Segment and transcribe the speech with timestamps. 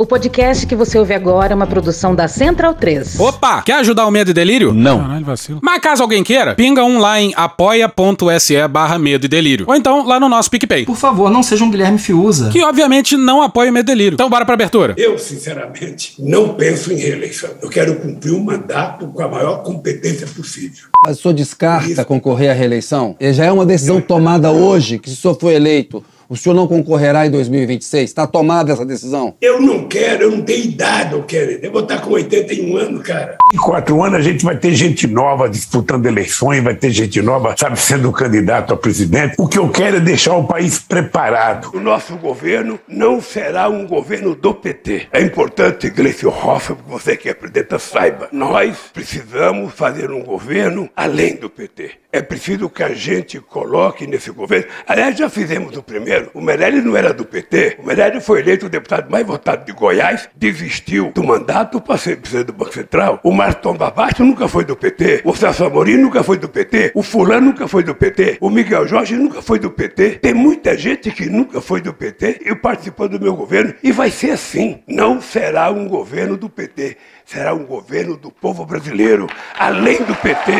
[0.00, 3.18] O podcast que você ouve agora é uma produção da Central 3.
[3.18, 3.62] Opa!
[3.62, 4.72] Quer ajudar o Medo e Delírio?
[4.72, 5.00] Não.
[5.00, 5.58] Caralho, vacilo.
[5.60, 9.64] Mas caso alguém queira, pinga um lá em apoia.se barra Medo e Delírio.
[9.68, 10.84] Ou então lá no nosso PicPay.
[10.84, 12.48] Por favor, não seja um Guilherme Fiuza.
[12.50, 14.14] Que obviamente não apoia o Medo e Delírio.
[14.14, 14.94] Então bora pra abertura.
[14.96, 17.50] Eu, sinceramente, não penso em reeleição.
[17.60, 20.86] Eu quero cumprir o mandato com a maior competência possível.
[21.04, 23.16] Mas o senhor descarta concorrer à reeleição?
[23.18, 26.54] E já é uma decisão tomada hoje, que se o senhor for eleito, o senhor
[26.54, 28.04] não concorrerá em 2026?
[28.04, 29.34] Está tomada essa decisão?
[29.40, 31.52] Eu não quero, eu não tenho idade, eu quero.
[31.62, 33.38] Eu vou estar com 81 anos, cara.
[33.54, 37.54] Em quatro anos a gente vai ter gente nova disputando eleições, vai ter gente nova,
[37.56, 39.36] sabe, sendo candidato a presidente.
[39.38, 41.70] O que eu quero é deixar o país preparado.
[41.74, 45.08] O nosso governo não será um governo do PT.
[45.12, 48.28] É importante, Gleice Hoffmann, que você que é presidenta saiba.
[48.32, 51.92] Nós precisamos fazer um governo além do PT.
[52.10, 54.66] É preciso que a gente coloque nesse governo.
[54.86, 56.30] Aliás, já fizemos o primeiro.
[56.32, 57.76] O Meirelles não era do PT.
[57.78, 62.16] O Meirelles foi eleito o deputado mais votado de Goiás, desistiu do mandato para ser
[62.16, 63.20] presidente do Banco Central.
[63.22, 65.20] O Marton Babacho nunca foi do PT.
[65.22, 66.92] O Celso Amorim nunca foi do PT.
[66.94, 68.38] O Fulano nunca foi do PT.
[68.40, 70.20] O Miguel Jorge nunca foi do PT.
[70.22, 73.74] Tem muita gente que nunca foi do PT e participou do meu governo.
[73.82, 74.82] E vai ser assim.
[74.88, 76.96] Não será um governo do PT.
[77.26, 79.26] Será um governo do povo brasileiro,
[79.58, 80.52] além do PT.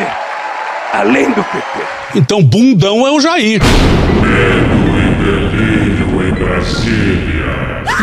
[0.91, 1.63] Além do PT.
[2.15, 3.61] Então, bundão é o Jair.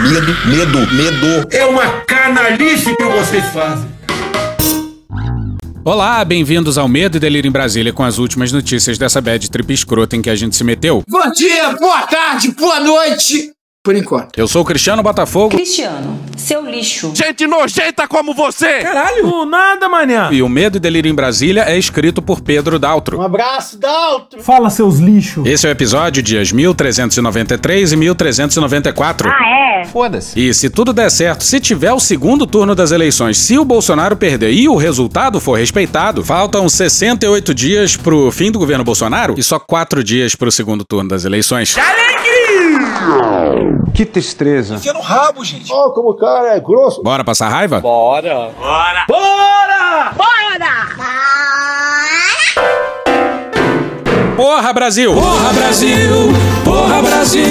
[0.08, 1.48] Medo, medo, medo.
[1.50, 3.88] É uma canalice que vocês fazem.
[5.84, 9.72] Olá, bem-vindos ao Medo e Delírio em Brasília com as últimas notícias dessa bad trip
[9.72, 11.02] escrota em que a gente se meteu.
[11.08, 13.55] Bom dia, boa tarde, boa noite.
[13.86, 14.36] Por enquanto.
[14.36, 17.12] Eu sou o Cristiano Botafogo Cristiano, seu lixo.
[17.14, 18.80] Gente nojenta como você!
[18.80, 19.44] Caralho.
[19.46, 20.28] nada, manhã.
[20.32, 23.20] e o Medo e Delírio em Brasília é escrito por Pedro Daltro.
[23.22, 24.42] abraço, Daltro.
[24.42, 25.46] Fala, seus lixos.
[25.46, 29.28] Esse é o episódio dias 1393 e 1394.
[29.28, 29.84] Ah, é?
[29.84, 30.36] Foda-se.
[30.36, 34.16] E se tudo der certo, se tiver o segundo turno das eleições, se o Bolsonaro
[34.16, 39.44] perder e o resultado for respeitado, faltam 68 dias pro fim do governo Bolsonaro e
[39.44, 41.76] só 4 dias pro segundo turno das eleições.
[43.94, 44.74] Que tristeza.
[44.74, 45.72] Enfia no rabo, gente.
[45.72, 47.02] Ó, como o cara é grosso.
[47.02, 47.80] Bora passar raiva?
[47.80, 48.50] Bora.
[54.36, 55.14] Porra, Brasil!
[55.14, 56.45] Porra, Brasil!
[56.96, 57.44] Porra, Brasil!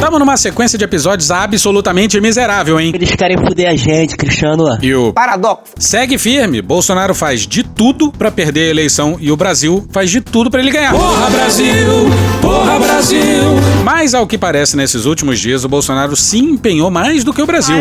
[0.00, 2.92] Tamo numa sequência de episódios absolutamente miserável, hein?
[2.94, 4.64] Eles querem fuder a gente, Cristiano.
[4.82, 5.72] E o Paradoxo.
[5.78, 6.60] segue firme.
[6.60, 10.60] Bolsonaro faz de tudo pra perder a eleição e o Brasil faz de tudo pra
[10.60, 10.92] ele ganhar.
[10.92, 12.10] Porra, Brasil!
[12.42, 13.42] Porra, Brasil!
[13.82, 17.46] Mas ao que parece nesses últimos dias, o Bolsonaro se empenhou mais do que o
[17.46, 17.78] Brasil.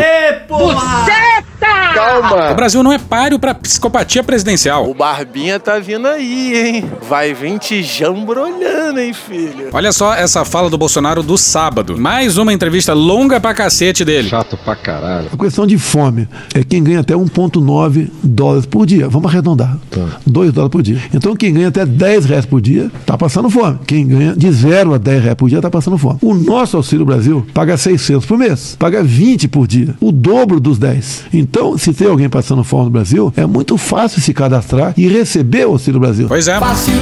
[2.52, 4.90] O Brasil não é páreo pra psicopatia presidencial.
[4.90, 6.92] O Barbinha tá vindo aí, hein?
[7.08, 9.70] Vai vir te jambrolhando, hein, filho?
[9.74, 11.98] Olha só essa fala do Bolsonaro do sábado.
[11.98, 14.30] Mais uma entrevista longa pra cacete dele.
[14.30, 15.30] Chato pra caralho.
[15.34, 19.08] A questão de fome é quem ganha até 1,9 dólares por dia.
[19.10, 19.78] Vamos arredondar.
[20.26, 21.02] 2 dólares por dia.
[21.14, 23.80] Então, quem ganha até 10 reais por dia está passando fome.
[23.86, 26.20] Quem ganha de 0 a 10 reais por dia está passando fome.
[26.22, 28.76] O nosso Auxílio Brasil paga 600 por mês.
[28.80, 29.96] Paga 20 por dia.
[30.00, 31.26] O dobro dos 10.
[31.34, 35.66] Então, se tem alguém passando fome no Brasil, é muito fácil se cadastrar e receber
[35.66, 36.28] o Auxílio Brasil.
[36.28, 36.60] Pois é.
[36.60, 36.94] Fácil,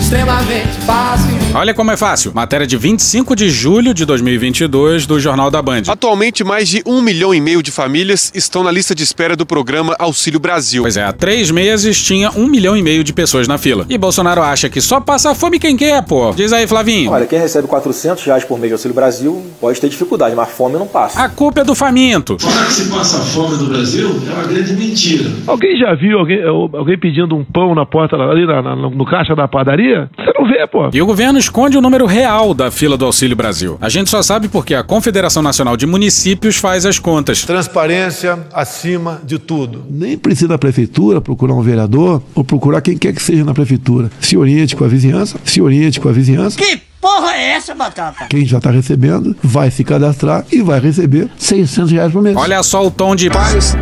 [0.00, 1.30] extremamente fácil.
[1.54, 2.32] Olha como é fácil.
[2.34, 5.82] Matéria de 25 de julho de 2022 do Jornal da Band.
[5.86, 9.46] Atualmente, mais de um milhão e meio de famílias estão na lista de espera do
[9.46, 10.82] programa Auxílio Brasil.
[10.82, 13.86] Pois é, há três meses tinha um milhão e meio de pessoas na fila.
[13.88, 16.32] E Bolsonaro acha que só passa fome quem quer, pô.
[16.32, 17.12] Diz aí, Flavinho.
[17.12, 20.76] Olha, quem recebe 400 reais por mês de Auxílio Brasil pode ter dificuldade, mas fome
[20.76, 21.22] não passa.
[21.22, 22.36] A culpa é do faminto.
[22.40, 25.30] Falar que se passa fome no Brasil é uma grande mentira.
[25.46, 30.10] Alguém já viu alguém, alguém pedindo um pão na porta, ali no caixa da padaria?
[30.16, 30.90] Você não vê, pô.
[30.92, 33.76] E o governo esconde o número real da fila do Auxílio Brasil.
[33.80, 37.44] A gente só sabe porque a Confederação Nacional de Municípios faz as contas.
[37.44, 39.84] Transparência acima de tudo.
[39.88, 44.10] Nem precisa da prefeitura procurar um vereador ou procurar quem quer que seja na prefeitura.
[44.20, 46.58] Se oriente com a vizinhança, se oriente com a vizinhança.
[46.58, 48.26] Que porra é essa, Batata?
[48.28, 52.36] Quem já está recebendo vai se cadastrar e vai receber 600 reais por mês.
[52.36, 53.28] Olha só o tom de.
[53.30, 53.76] Paz,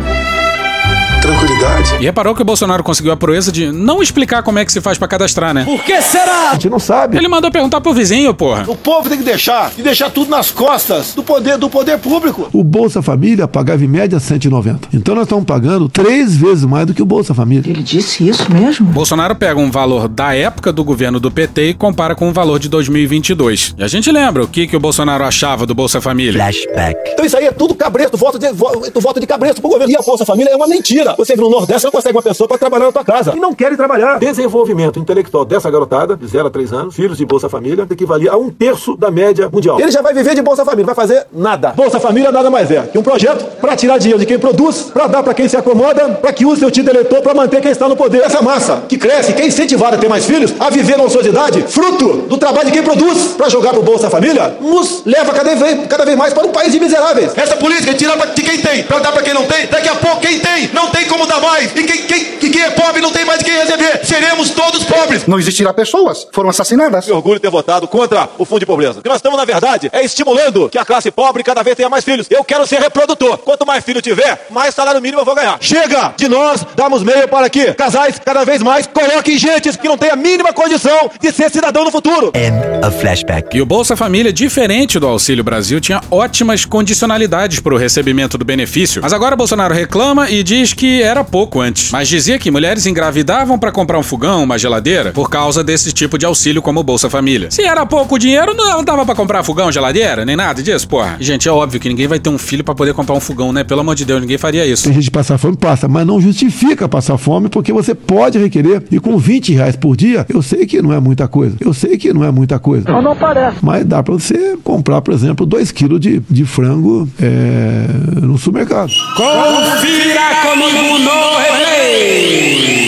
[1.23, 1.95] tranquilidade.
[2.01, 4.81] E reparou que o Bolsonaro conseguiu a proeza de não explicar como é que se
[4.81, 5.63] faz pra cadastrar, né?
[5.63, 6.49] Por que será?
[6.51, 7.17] A gente não sabe.
[7.17, 8.65] Ele mandou perguntar pro vizinho, porra.
[8.67, 12.49] O povo tem que deixar e deixar tudo nas costas do poder do poder público.
[12.51, 14.89] O Bolsa Família pagava em média 190.
[14.93, 17.71] Então nós estamos pagando três vezes mais do que o Bolsa Família.
[17.71, 18.87] Ele disse isso mesmo?
[18.87, 22.59] Bolsonaro pega um valor da época do governo do PT e compara com o valor
[22.59, 23.75] de 2022.
[23.77, 26.33] E a gente lembra o que, que o Bolsonaro achava do Bolsa Família.
[26.33, 27.11] Flashback.
[27.13, 29.93] Então isso aí é tudo cabresto, voto de, voto de cabresto pro governo.
[29.93, 31.12] E a Bolsa Família é uma mentira.
[31.17, 33.33] Você no Nordeste não consegue uma pessoa para trabalhar na tua casa.
[33.35, 34.19] E não querem trabalhar.
[34.19, 38.37] Desenvolvimento intelectual dessa garotada, de 0 a 3 anos, filhos de Bolsa Família, equivalia a
[38.37, 39.79] um terço da média mundial.
[39.79, 41.69] Ele já vai viver de Bolsa Família, vai fazer nada.
[41.69, 45.07] Bolsa Família nada mais é que um projeto para tirar dinheiro de quem produz, para
[45.07, 47.87] dar para quem se acomoda, para que use seu título eleitor para manter quem está
[47.87, 48.21] no poder.
[48.23, 51.63] Essa massa que cresce, que é incentivada a ter mais filhos, a viver na ociosidade,
[51.67, 55.87] fruto do trabalho de quem produz, para jogar pro Bolsa Família, nos leva cada vez,
[55.87, 57.31] cada vez mais para um país de miseráveis.
[57.35, 59.67] Essa política é tirar de quem tem, para dar para quem não tem.
[59.67, 61.71] Daqui a pouco quem tem não tem como dar mais.
[61.75, 64.05] E quem, quem, quem é pobre não tem mais de quem receber.
[64.05, 65.25] Seremos todos pobres.
[65.27, 66.27] Não existirá pessoas.
[66.31, 67.07] Foram assassinadas.
[67.07, 68.99] Me orgulho de ter votado contra o fundo de pobreza.
[68.99, 71.89] O que nós estamos, na verdade, é estimulando que a classe pobre cada vez tenha
[71.89, 72.27] mais filhos.
[72.29, 73.37] Eu quero ser reprodutor.
[73.39, 75.57] Quanto mais filho tiver, mais salário mínimo eu vou ganhar.
[75.59, 79.97] Chega de nós darmos meio para que casais cada vez mais coloquem gente que não
[79.97, 82.31] tem a mínima condição de ser cidadão no futuro.
[82.35, 83.55] End of flashback.
[83.55, 88.45] E o Bolsa Família, diferente do Auxílio Brasil, tinha ótimas condicionalidades para o recebimento do
[88.45, 89.01] benefício.
[89.01, 91.91] Mas agora Bolsonaro reclama e diz que era pouco antes.
[91.91, 96.17] Mas dizia que mulheres engravidavam para comprar um fogão, uma geladeira, por causa desse tipo
[96.17, 97.49] de auxílio como Bolsa Família.
[97.51, 101.17] Se era pouco dinheiro, não dava para comprar fogão, geladeira, nem nada disso, porra.
[101.19, 103.51] E, gente, é óbvio que ninguém vai ter um filho para poder comprar um fogão,
[103.51, 103.63] né?
[103.63, 104.83] Pelo amor de Deus, ninguém faria isso.
[104.83, 108.83] Tem gente passar fome, passa, mas não justifica passar fome porque você pode requerer.
[108.91, 111.55] E com 20 reais por dia, eu sei que não é muita coisa.
[111.59, 112.89] Eu sei que não é muita coisa.
[112.89, 113.57] Não, não parece.
[113.61, 117.87] Mas dá para você comprar, por exemplo, 2 quilos de, de frango é,
[118.21, 118.91] no supermercado.
[119.15, 122.83] Confira comigo no replay!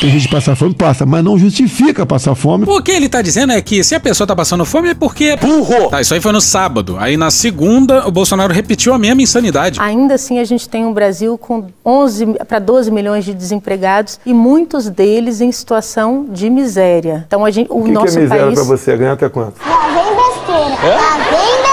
[0.00, 2.64] Tem gente passar fome, passa, mas não justifica passar fome.
[2.68, 5.24] O que ele tá dizendo é que se a pessoa tá passando fome é porque
[5.24, 5.88] é burro.
[5.90, 6.96] Tá, isso aí foi no sábado.
[7.00, 9.80] Aí na segunda, o Bolsonaro repetiu a mesma insanidade.
[9.80, 14.32] Ainda assim, a gente tem um Brasil com 11 para 12 milhões de desempregados e
[14.32, 17.24] muitos deles em situação de miséria.
[17.26, 18.54] Então, a gente, o, O que, nosso que é miséria país.
[18.54, 18.96] para você?
[18.96, 19.54] Ganhar até quanto?
[19.66, 20.96] Lá vem besteira.
[20.96, 21.67] Lá vem besteira.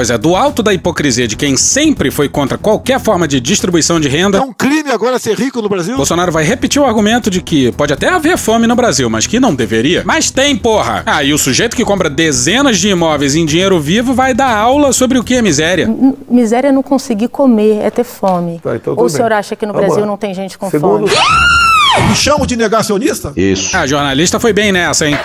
[0.00, 4.00] Pois é, do alto da hipocrisia de quem sempre foi contra qualquer forma de distribuição
[4.00, 4.38] de renda.
[4.38, 5.94] É um crime agora ser rico no Brasil?
[5.94, 9.38] Bolsonaro vai repetir o argumento de que pode até haver fome no Brasil, mas que
[9.38, 10.02] não deveria.
[10.06, 11.02] Mas tem, porra!
[11.04, 14.90] Ah, e o sujeito que compra dezenas de imóveis em dinheiro vivo vai dar aula
[14.94, 15.84] sobre o que é miséria.
[15.84, 18.58] M- Miséria é não conseguir comer, é ter fome.
[18.62, 19.36] Tá, então Ou o senhor bem.
[19.36, 20.06] acha que no Vamos Brasil lá.
[20.10, 22.08] não tem gente com Segundo- fome?
[22.08, 23.34] Me chamo de negacionista?
[23.36, 23.76] Isso.
[23.76, 25.18] A jornalista foi bem nessa, hein?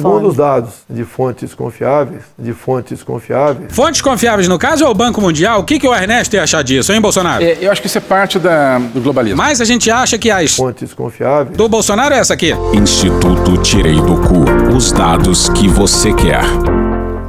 [0.00, 4.94] Segundo os dados de fontes confiáveis, de fontes confiáveis, Fontes confiáveis no caso ou o
[4.94, 5.60] Banco Mundial?
[5.60, 7.44] O que, que o Ernesto ia achar disso, hein, Bolsonaro?
[7.44, 9.36] eu acho que isso é parte da, do globalismo.
[9.36, 12.52] Mas a gente acha que as fontes confiáveis, do Bolsonaro é essa aqui.
[12.72, 14.44] Instituto Tirei do Cu.
[14.76, 16.42] Os dados que você quer.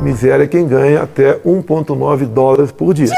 [0.01, 3.11] miséria é quem ganha até 1,9 dólares por dia.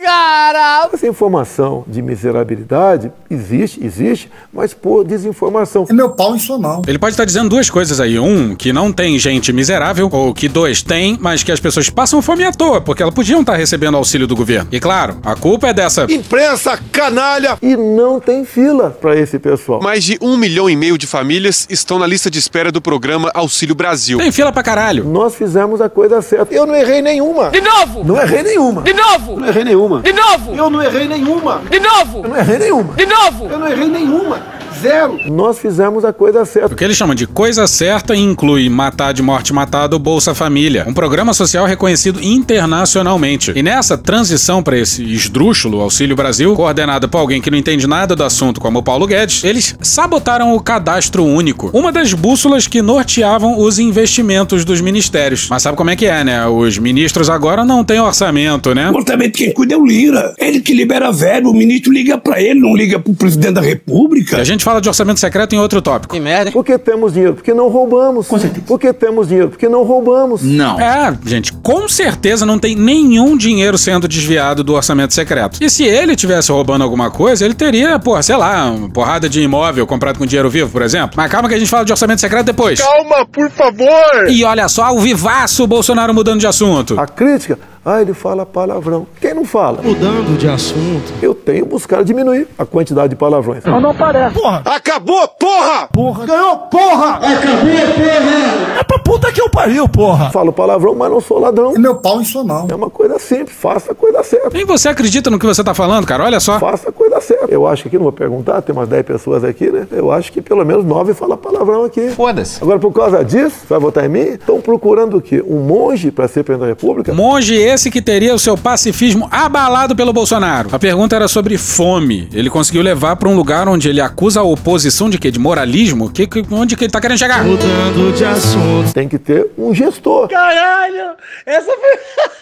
[0.00, 0.88] Cara!
[0.92, 5.86] Essa informação de miserabilidade existe, existe, mas por desinformação.
[5.88, 6.82] É meu pau em sua mão.
[6.86, 8.18] Ele pode estar dizendo duas coisas aí.
[8.18, 12.20] Um, que não tem gente miserável, ou que dois, tem, mas que as pessoas passam
[12.20, 14.68] fome à toa, porque elas podiam estar recebendo auxílio do governo.
[14.72, 16.06] E claro, a culpa é dessa.
[16.08, 17.58] Imprensa canalha!
[17.62, 19.82] E não tem fila para esse pessoal.
[19.82, 23.30] Mais de um milhão e meio de famílias estão na lista de espera do programa
[23.34, 24.18] Auxílio Brasil.
[24.18, 25.04] Tem fila pra caralho.
[25.04, 26.54] Nós fizemos a coisa certa.
[26.54, 27.50] Eu não errei nenhuma.
[27.50, 28.04] De novo!
[28.04, 28.82] Não errei nenhuma.
[28.82, 29.40] De novo!
[29.40, 29.83] Não errei nenhuma.
[30.02, 30.54] De novo!
[30.54, 31.62] Eu não errei nenhuma.
[31.70, 32.22] De novo!
[32.24, 32.94] Eu não errei nenhuma.
[32.94, 33.46] De novo!
[33.50, 34.40] Eu não errei nenhuma.
[34.84, 35.18] Zero.
[35.32, 36.74] Nós fizemos a coisa certa.
[36.74, 40.84] O que eles chamam de coisa certa inclui matar de morte matada o Bolsa Família,
[40.86, 43.50] um programa social reconhecido internacionalmente.
[43.56, 48.14] E nessa transição para esse esdrúxulo Auxílio Brasil, coordenado por alguém que não entende nada
[48.14, 52.82] do assunto, como o Paulo Guedes, eles sabotaram o cadastro único, uma das bússolas que
[52.82, 55.48] norteavam os investimentos dos ministérios.
[55.48, 56.46] Mas sabe como é que é, né?
[56.46, 58.90] Os ministros agora não têm orçamento, né?
[58.90, 60.34] O orçamento quem cuida é o Lira.
[60.36, 64.36] Ele que libera verbo, o ministro liga pra ele, não liga pro presidente da república.
[64.36, 66.14] E a gente fala de orçamento secreto em outro tópico.
[66.14, 66.52] Que merda, hein?
[66.52, 68.28] Porque temos dinheiro, porque não roubamos.
[68.66, 70.42] Porque temos dinheiro, porque não roubamos.
[70.42, 70.80] Não.
[70.80, 75.58] É, gente, com certeza não tem nenhum dinheiro sendo desviado do orçamento secreto.
[75.60, 79.40] E se ele tivesse roubando alguma coisa, ele teria, porra, sei lá, uma porrada de
[79.40, 81.12] imóvel comprado com dinheiro vivo, por exemplo.
[81.16, 82.80] Mas calma que a gente fala de orçamento secreto depois.
[82.80, 84.28] Calma, por favor!
[84.28, 86.98] E olha só, o vivaço Bolsonaro mudando de assunto.
[86.98, 89.06] A crítica, ah, ele fala palavrão.
[89.20, 89.82] Quem não fala?
[89.82, 91.12] Mudando de assunto.
[91.20, 93.64] Eu tenho buscado diminuir a quantidade de palavrões.
[93.64, 94.34] Não, não parece.
[94.34, 94.62] Porra!
[94.64, 95.88] Acabou, porra!
[95.92, 96.26] Porra!
[96.26, 97.10] Ganhou, porra!
[97.16, 98.80] Acabou, porra!
[98.80, 100.30] É pra puta que eu pariu, porra!
[100.30, 101.74] Falo palavrão, mas não sou ladrão.
[101.74, 102.66] É meu pau em sua mão.
[102.70, 104.50] É uma coisa simples, faça a coisa certa.
[104.52, 106.58] Nem você acredita no que você tá falando, cara, olha só.
[106.58, 107.52] Faça a coisa certa.
[107.52, 109.86] Eu acho que aqui, não vou perguntar, tem umas 10 pessoas aqui, né?
[109.92, 112.08] Eu acho que pelo menos 9 falam palavrão aqui.
[112.10, 112.62] Foda-se.
[112.62, 114.20] Agora, por causa disso, vai votar em mim?
[114.20, 115.42] Estão procurando o quê?
[115.46, 117.12] Um monge para ser presidente da República?
[117.14, 120.70] Monge esse que teria o seu pacifismo abalado pelo Bolsonaro.
[120.72, 122.28] A pergunta era sobre fome.
[122.32, 125.30] Ele conseguiu levar para um lugar onde ele acusa a oposição de quê?
[125.30, 126.10] De moralismo?
[126.10, 127.44] Que, que, onde que ele tá querendo chegar?
[127.44, 128.92] Mudando de assunto.
[128.94, 130.28] Tem que ter um gestor.
[130.28, 131.16] Caralho!
[131.44, 132.34] Essa foi.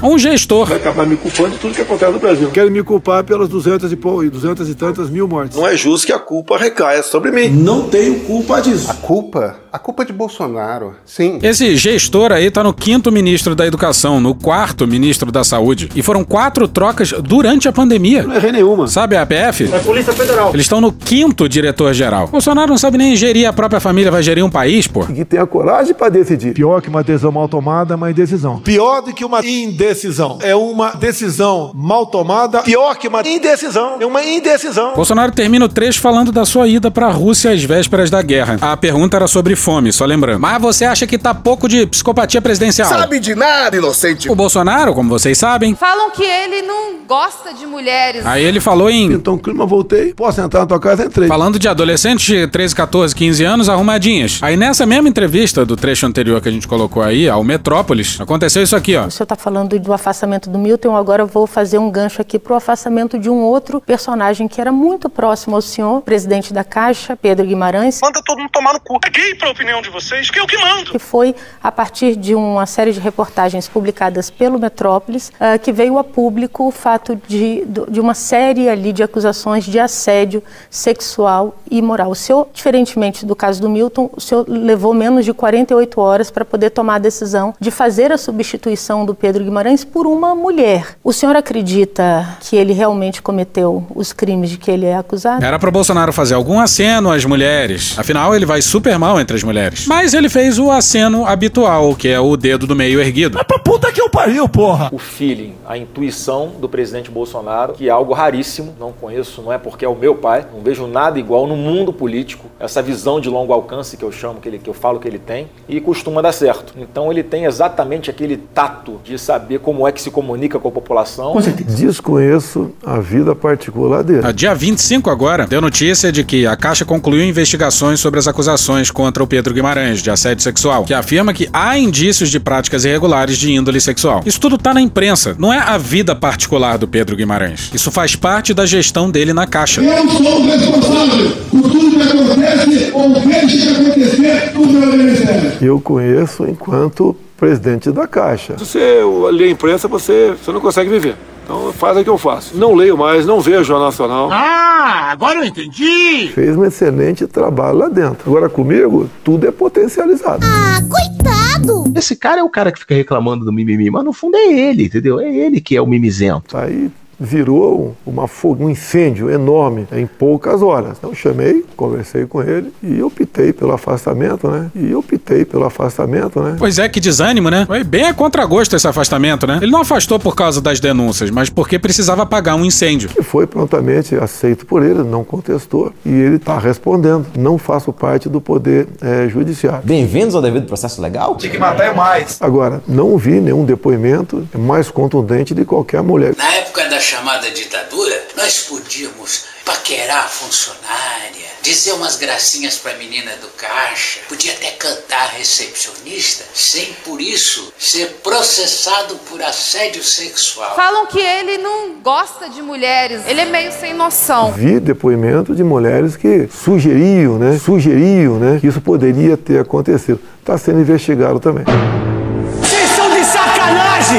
[0.00, 0.66] Um gestor.
[0.66, 2.50] Vai acabar me culpando de tudo que acontece no Brasil.
[2.52, 5.56] Quero me culpar pelas 200 e, pô, 200 e tantas mil mortes.
[5.56, 7.48] Não é justo que a culpa recaia sobre mim.
[7.48, 8.88] Não tenho culpa disso.
[8.88, 9.56] A culpa?
[9.78, 10.96] A culpa é de Bolsonaro.
[11.06, 11.38] Sim.
[11.40, 15.88] Esse gestor aí tá no quinto ministro da Educação, no quarto ministro da Saúde.
[15.94, 18.24] E foram quatro trocas durante a pandemia.
[18.24, 18.88] Não errei nenhuma.
[18.88, 19.72] Sabe a APF?
[19.72, 20.50] É a Polícia Federal.
[20.52, 22.26] Eles estão no quinto diretor-geral.
[22.26, 25.04] Bolsonaro não sabe nem gerir a própria família, vai gerir um país, pô.
[25.08, 26.54] E que tenha coragem para decidir.
[26.54, 28.58] Pior que uma decisão mal tomada é uma indecisão.
[28.58, 30.40] Pior do que uma indecisão.
[30.42, 32.62] É uma decisão mal tomada.
[32.62, 33.98] Pior que uma indecisão.
[34.00, 34.94] É uma indecisão.
[34.96, 38.58] Bolsonaro termina o trecho falando da sua ida pra Rússia às vésperas da guerra.
[38.60, 40.40] A pergunta era sobre fome, só lembrando.
[40.40, 42.88] Mas você acha que tá pouco de psicopatia presidencial?
[42.88, 44.30] Sabe de nada, inocente.
[44.30, 45.74] O Bolsonaro, como vocês sabem.
[45.74, 48.24] Falam que ele não gosta de mulheres.
[48.24, 49.12] Aí ele falou em.
[49.12, 50.14] Então, clima, voltei.
[50.14, 51.04] Posso entrar na tua casa?
[51.04, 51.28] Entrei.
[51.28, 54.38] Falando de adolescentes de 13, 14, 15 anos arrumadinhas.
[54.40, 58.62] Aí nessa mesma entrevista do trecho anterior que a gente colocou aí, ao Metrópolis, aconteceu
[58.62, 59.04] isso aqui, ó.
[59.06, 62.38] O senhor está falando do afastamento do Milton, agora eu vou fazer um gancho aqui
[62.38, 66.64] para o afastamento de um outro personagem que era muito próximo ao senhor, presidente da
[66.64, 68.00] Caixa, Pedro Guimarães.
[68.02, 68.98] Manda todo mundo tomar no cu.
[68.98, 70.90] Caguei pra opinião de vocês, que é o que mando.
[70.90, 75.98] Que foi a partir de uma série de reportagens publicadas pelo Metrópolis uh, que veio
[75.98, 81.80] a público o fato de, de uma série ali de acusações de assédio sexual e
[81.80, 82.10] moral.
[82.10, 86.44] O senhor, diferentemente do caso do Milton, o senhor levou menos de 48 horas para
[86.44, 90.96] poder tomar a decisão de fazer a substituição do Pedro Guimarães por uma mulher.
[91.02, 95.44] O senhor acredita que ele realmente cometeu os crimes de que ele é acusado?
[95.44, 97.98] Era para Bolsonaro fazer algum aceno às mulheres.
[97.98, 99.86] Afinal, ele vai super mal entre as mulheres.
[99.86, 103.38] Mas ele fez o aceno habitual, que é o dedo do meio erguido.
[103.38, 104.90] É pra puta que eu pariu, porra!
[104.92, 109.58] O feeling, a intuição do presidente Bolsonaro, que é algo raríssimo, não conheço, não é
[109.58, 113.28] porque é o meu pai, não vejo nada igual no mundo político, essa visão de
[113.28, 116.20] longo alcance que eu chamo, que, ele, que eu falo que ele tem, e costuma
[116.20, 116.74] dar certo.
[116.76, 120.72] Então ele tem exatamente aquele tato de saber como é que se comunica com a
[120.72, 121.34] população.
[121.38, 124.26] Desconheço a vida particular dele.
[124.26, 128.90] A dia 25 agora, deu notícia de que a Caixa concluiu investigações sobre as acusações
[128.90, 133.36] contra o Pedro Guimarães de assédio sexual, que afirma que há indícios de práticas irregulares
[133.36, 134.22] de índole sexual.
[134.24, 137.70] Isso tudo tá na imprensa, não é a vida particular do Pedro Guimarães.
[137.72, 139.82] Isso faz parte da gestão dele na Caixa.
[139.82, 145.52] Eu sou o responsável por tudo que acontece ou deixa de acontecer no meu ministério.
[145.60, 148.54] Eu conheço enquanto presidente da Caixa.
[148.58, 151.14] Se você lê a imprensa, você, você não consegue viver.
[151.48, 152.58] Então faz o que eu faço.
[152.58, 154.28] Não leio mais, não vejo o Jornal Nacional.
[154.30, 156.28] Ah, agora eu entendi!
[156.34, 158.28] Fez um excelente trabalho lá dentro.
[158.28, 160.44] Agora comigo, tudo é potencializado.
[160.44, 161.90] Ah, coitado!
[161.96, 164.84] Esse cara é o cara que fica reclamando do mimimi, mas no fundo é ele,
[164.84, 165.18] entendeu?
[165.18, 166.54] É ele que é o mimizento.
[166.54, 170.96] Aí virou uma fogo, um incêndio enorme em poucas horas.
[170.98, 174.70] Então chamei, conversei com ele e optei pelo afastamento, né?
[174.74, 176.56] E optei pelo afastamento, né?
[176.58, 177.64] Pois é, que desânimo, né?
[177.66, 179.58] Foi bem a contragosto esse afastamento, né?
[179.60, 183.10] Ele não afastou por causa das denúncias, mas porque precisava apagar um incêndio.
[183.18, 185.92] E foi prontamente aceito por ele, não contestou.
[186.04, 187.26] E ele está respondendo.
[187.36, 189.80] Não faço parte do poder é, judiciário.
[189.84, 191.36] Bem-vindos ao devido processo legal?
[191.36, 192.38] Tinha que matar é mais.
[192.40, 196.34] Agora, não vi nenhum depoimento mais contundente de qualquer mulher.
[196.36, 203.32] Na época da chamada ditadura, nós podíamos paquerar a funcionária, dizer umas gracinhas pra menina
[203.40, 210.76] do caixa, podia até cantar recepcionista, sem por isso ser processado por assédio sexual.
[210.76, 214.52] Falam que ele não gosta de mulheres, ele é meio sem noção.
[214.52, 217.58] Vi depoimento de mulheres que sugeriam, né?
[217.58, 218.58] Sugeriam, né?
[218.60, 220.20] Que isso poderia ter acontecido.
[220.40, 221.64] Está sendo investigado também.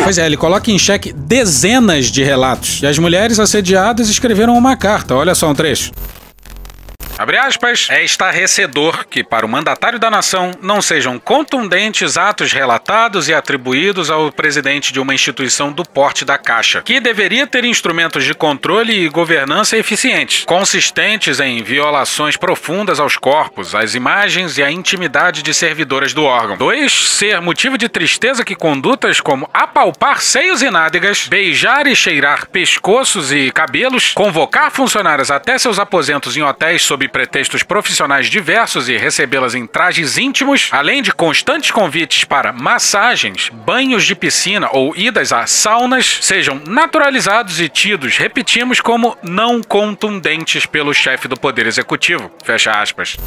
[0.03, 2.81] Pois é, ele coloca em xeque dezenas de relatos.
[2.81, 5.15] E as mulheres assediadas escreveram uma carta.
[5.15, 5.91] Olha só um trecho.
[7.29, 13.29] Abre aspas, é estarrecedor que, para o mandatário da nação, não sejam contundentes atos relatados
[13.29, 18.24] e atribuídos ao presidente de uma instituição do porte da Caixa, que deveria ter instrumentos
[18.24, 24.71] de controle e governança eficientes, consistentes em violações profundas aos corpos, às imagens e à
[24.71, 26.57] intimidade de servidoras do órgão.
[26.57, 26.91] 2.
[26.91, 33.31] Ser motivo de tristeza que condutas como apalpar seios e nádegas, beijar e cheirar pescoços
[33.31, 39.53] e cabelos, convocar funcionárias até seus aposentos em hotéis sob pretextos profissionais diversos e recebê-las
[39.53, 45.45] em trajes íntimos, além de constantes convites para massagens, banhos de piscina ou idas a
[45.45, 52.31] saunas, sejam naturalizados e tidos, repetimos, como não contundentes pelo chefe do Poder Executivo.
[52.41, 53.17] Fecha aspas.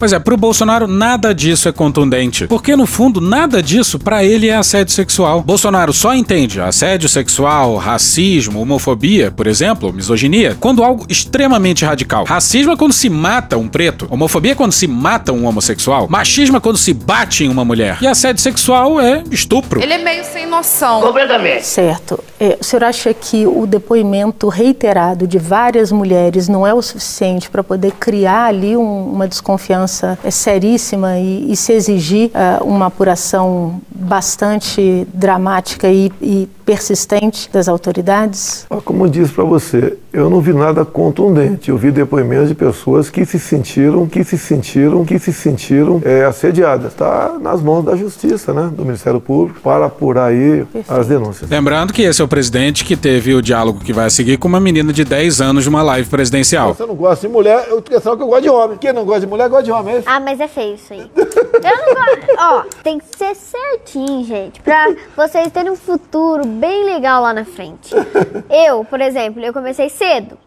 [0.00, 2.46] Pois é, pro Bolsonaro nada disso é contundente.
[2.46, 5.42] Porque no fundo, nada disso para ele é assédio sexual.
[5.42, 12.24] Bolsonaro só entende assédio sexual, racismo, homofobia, por exemplo, misoginia, quando algo extremamente radical.
[12.24, 16.56] Racismo é quando se mata um preto, homofobia é quando se mata um homossexual, machismo
[16.56, 17.98] é quando se bate em uma mulher.
[18.00, 19.82] E assédio sexual é estupro.
[19.82, 21.02] Ele é meio sem noção.
[21.02, 21.66] Completamente.
[21.66, 22.24] Certo.
[22.40, 27.50] É, o senhor acha que o depoimento reiterado de várias mulheres não é o suficiente
[27.50, 29.89] para poder criar ali um, uma desconfiança
[30.24, 37.68] é, seríssima e, e se exigir uh, uma apuração bastante dramática e, e persistente das
[37.68, 38.64] autoridades?
[38.84, 41.68] Como eu disse para você, eu não vi nada contundente.
[41.68, 46.24] Eu vi depoimentos de pessoas que se sentiram, que se sentiram, que se sentiram é,
[46.24, 46.92] assediadas.
[46.92, 50.92] Está nas mãos da Justiça, né, do Ministério Público, para apurar aí Perfeito.
[50.92, 51.50] as denúncias.
[51.50, 54.60] Lembrando que esse é o presidente que teve o diálogo que vai seguir com uma
[54.60, 56.72] menina de 10 anos de uma live presidencial.
[56.72, 58.78] Você não gosta de mulher, eu questão que eu gosto de homem.
[58.78, 59.96] Quem não gosta de mulher, gosta de homem.
[59.96, 61.10] É ah, mas é feio isso aí.
[61.16, 62.20] eu não gosto.
[62.38, 67.44] Ó, tem que ser certinho, gente, para vocês terem um futuro bem legal lá na
[67.44, 67.94] frente.
[68.50, 70.38] Eu, por exemplo, eu comecei cedo.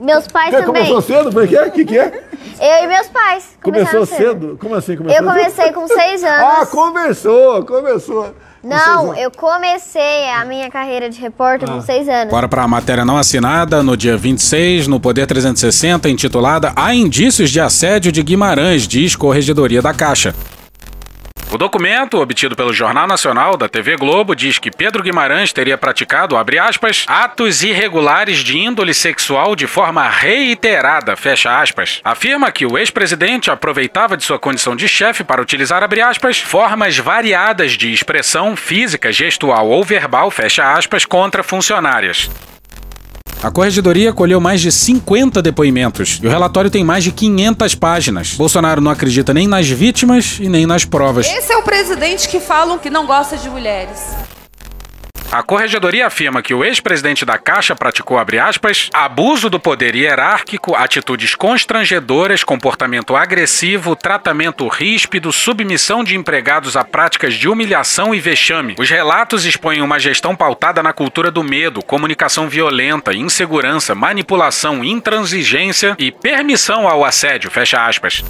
[0.00, 0.86] Meus pais Você também.
[0.86, 1.30] começou cedo?
[1.30, 1.58] Por quê?
[1.58, 2.24] O que, que é?
[2.58, 3.58] Eu e meus pais.
[3.62, 4.16] Começou cedo.
[4.16, 4.58] cedo?
[4.58, 4.96] Como assim?
[4.96, 5.74] Começou eu comecei cedo?
[5.74, 6.62] com seis anos.
[6.62, 8.34] Ah, começou, começou.
[8.64, 11.74] Não, eu comecei a minha carreira de repórter ah.
[11.74, 12.32] com seis anos.
[12.32, 17.50] Bora para a matéria não assinada, no dia 26, no Poder 360, intitulada Há indícios
[17.50, 20.34] de assédio de Guimarães, diz Corregedoria da Caixa.
[21.48, 26.36] O documento, obtido pelo Jornal Nacional da TV Globo, diz que Pedro Guimarães teria praticado,
[26.36, 32.00] abre aspas, atos irregulares de índole sexual de forma reiterada, fecha aspas.
[32.02, 36.98] Afirma que o ex-presidente aproveitava de sua condição de chefe para utilizar, abre aspas, formas
[36.98, 42.28] variadas de expressão física, gestual ou verbal, fecha aspas, contra funcionárias.
[43.46, 48.32] A corregedoria colheu mais de 50 depoimentos e o relatório tem mais de 500 páginas.
[48.32, 51.28] Bolsonaro não acredita nem nas vítimas e nem nas provas.
[51.28, 54.00] Esse é o presidente que falam que não gosta de mulheres.
[55.30, 61.34] A corregedoria afirma que o ex-presidente da Caixa praticou, aspas, abuso do poder hierárquico, atitudes
[61.34, 68.76] constrangedoras, comportamento agressivo, tratamento ríspido, submissão de empregados a práticas de humilhação e vexame.
[68.78, 75.96] Os relatos expõem uma gestão pautada na cultura do medo, comunicação violenta, insegurança, manipulação, intransigência
[75.98, 78.24] e permissão ao assédio, fecha aspas.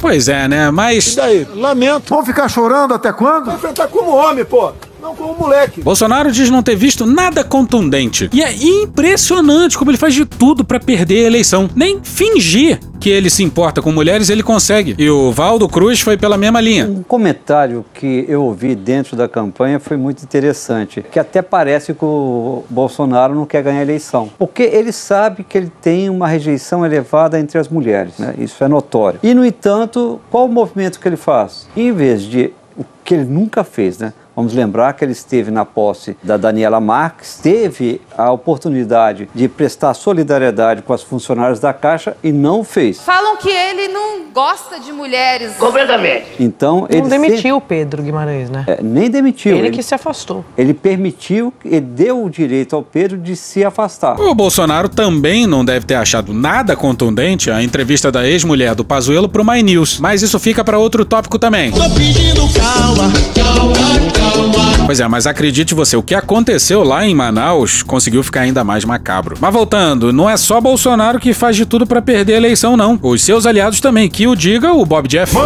[0.00, 0.70] Pois é, né?
[0.70, 1.14] Mas.
[1.14, 1.44] E daí?
[1.54, 2.08] Lamento.
[2.08, 3.46] Vão ficar chorando até quando?
[3.46, 4.72] Vai enfrentar como homem, pô.
[5.00, 5.80] Não como moleque.
[5.80, 8.28] Bolsonaro diz não ter visto nada contundente.
[8.32, 11.68] E é impressionante como ele faz de tudo para perder a eleição.
[11.74, 14.94] Nem fingir que ele se importa com mulheres ele consegue.
[14.98, 16.86] E o Valdo Cruz foi pela mesma linha.
[16.86, 22.04] Um comentário que eu ouvi dentro da campanha foi muito interessante, que até parece que
[22.04, 26.84] o Bolsonaro não quer ganhar a eleição, porque ele sabe que ele tem uma rejeição
[26.84, 28.34] elevada entre as mulheres, né?
[28.36, 29.20] Isso é notório.
[29.22, 31.68] E no entanto, qual o movimento que ele faz?
[31.76, 34.12] Em vez de o que ele nunca fez, né?
[34.38, 39.92] Vamos lembrar que ele esteve na posse da Daniela Marques, teve a oportunidade de prestar
[39.94, 43.00] solidariedade com as funcionárias da Caixa e não fez.
[43.00, 45.56] Falam que ele não gosta de mulheres.
[45.56, 46.26] Completamente.
[46.38, 48.62] Então, ele não demitiu o Pedro Guimarães, né?
[48.68, 49.56] É, nem demitiu.
[49.56, 50.44] Ele, ele, que se afastou.
[50.56, 54.20] Ele permitiu, ele deu o direito ao Pedro de se afastar.
[54.20, 59.28] O Bolsonaro também não deve ter achado nada contundente a entrevista da ex-mulher do Pazuello
[59.28, 61.72] pro My News, mas isso fica para outro tópico também.
[61.72, 64.27] Tô pedindo calma, calma, calma.
[64.86, 68.84] Pois é, mas acredite você, o que aconteceu lá em Manaus conseguiu ficar ainda mais
[68.84, 69.36] macabro.
[69.38, 72.98] Mas voltando, não é só Bolsonaro que faz de tudo para perder a eleição, não.
[73.02, 75.36] Os seus aliados também, que o diga o Bob Jeff.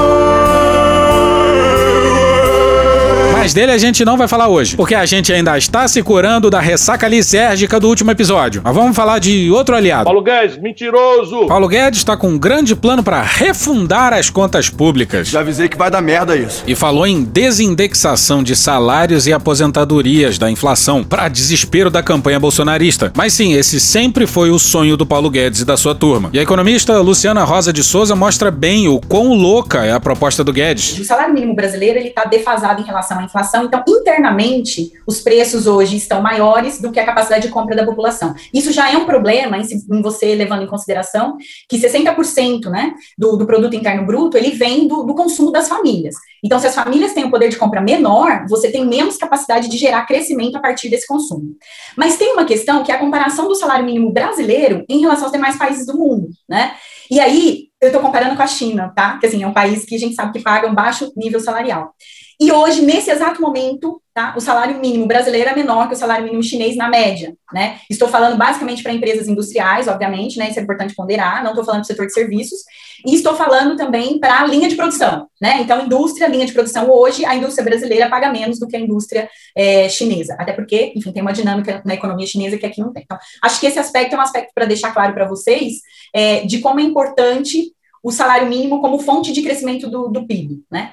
[3.42, 6.48] Mas dele a gente não vai falar hoje, porque a gente ainda está se curando
[6.48, 8.60] da ressaca lisérgica do último episódio.
[8.62, 10.04] Mas vamos falar de outro aliado.
[10.04, 11.48] Paulo Guedes, mentiroso!
[11.48, 15.26] Paulo Guedes está com um grande plano para refundar as contas públicas.
[15.26, 16.62] Já avisei que vai dar merda isso.
[16.68, 23.10] E falou em desindexação de salários e aposentadorias da inflação, para desespero da campanha bolsonarista.
[23.16, 26.30] Mas sim, esse sempre foi o sonho do Paulo Guedes e da sua turma.
[26.32, 30.44] E a economista Luciana Rosa de Souza mostra bem o quão louca é a proposta
[30.44, 30.96] do Guedes.
[31.00, 33.31] O salário mínimo brasileiro ele está defasado em relação à inflação.
[33.64, 38.34] Então, internamente, os preços hoje estão maiores do que a capacidade de compra da população.
[38.52, 41.36] Isso já é um problema em, em você levando em consideração
[41.68, 46.14] que 60% né, do, do, produto interno bruto ele vem do, do consumo das famílias.
[46.42, 49.76] Então, se as famílias têm um poder de compra menor, você tem menos capacidade de
[49.76, 51.56] gerar crescimento a partir desse consumo.
[51.96, 55.32] Mas tem uma questão que é a comparação do salário mínimo brasileiro em relação aos
[55.32, 56.74] demais países do mundo, né?
[57.10, 59.18] E aí, eu estou comparando com a China, tá?
[59.18, 61.92] Que assim, é um país que a gente sabe que paga um baixo nível salarial.
[62.40, 64.34] E hoje, nesse exato momento, Tá?
[64.36, 67.78] O salário mínimo brasileiro é menor que o salário mínimo chinês na média, né?
[67.88, 70.50] Estou falando basicamente para empresas industriais, obviamente, né?
[70.50, 72.60] Isso é importante ponderar, não estou falando do setor de serviços,
[73.06, 75.62] e estou falando também para a linha de produção, né?
[75.62, 79.30] Então, indústria, linha de produção, hoje a indústria brasileira paga menos do que a indústria
[79.56, 83.04] é, chinesa, até porque, enfim, tem uma dinâmica na economia chinesa que aqui não tem.
[83.04, 85.76] Então, acho que esse aspecto é um aspecto para deixar claro para vocês
[86.14, 90.64] é, de como é importante o salário mínimo como fonte de crescimento do, do PIB,
[90.70, 90.92] né?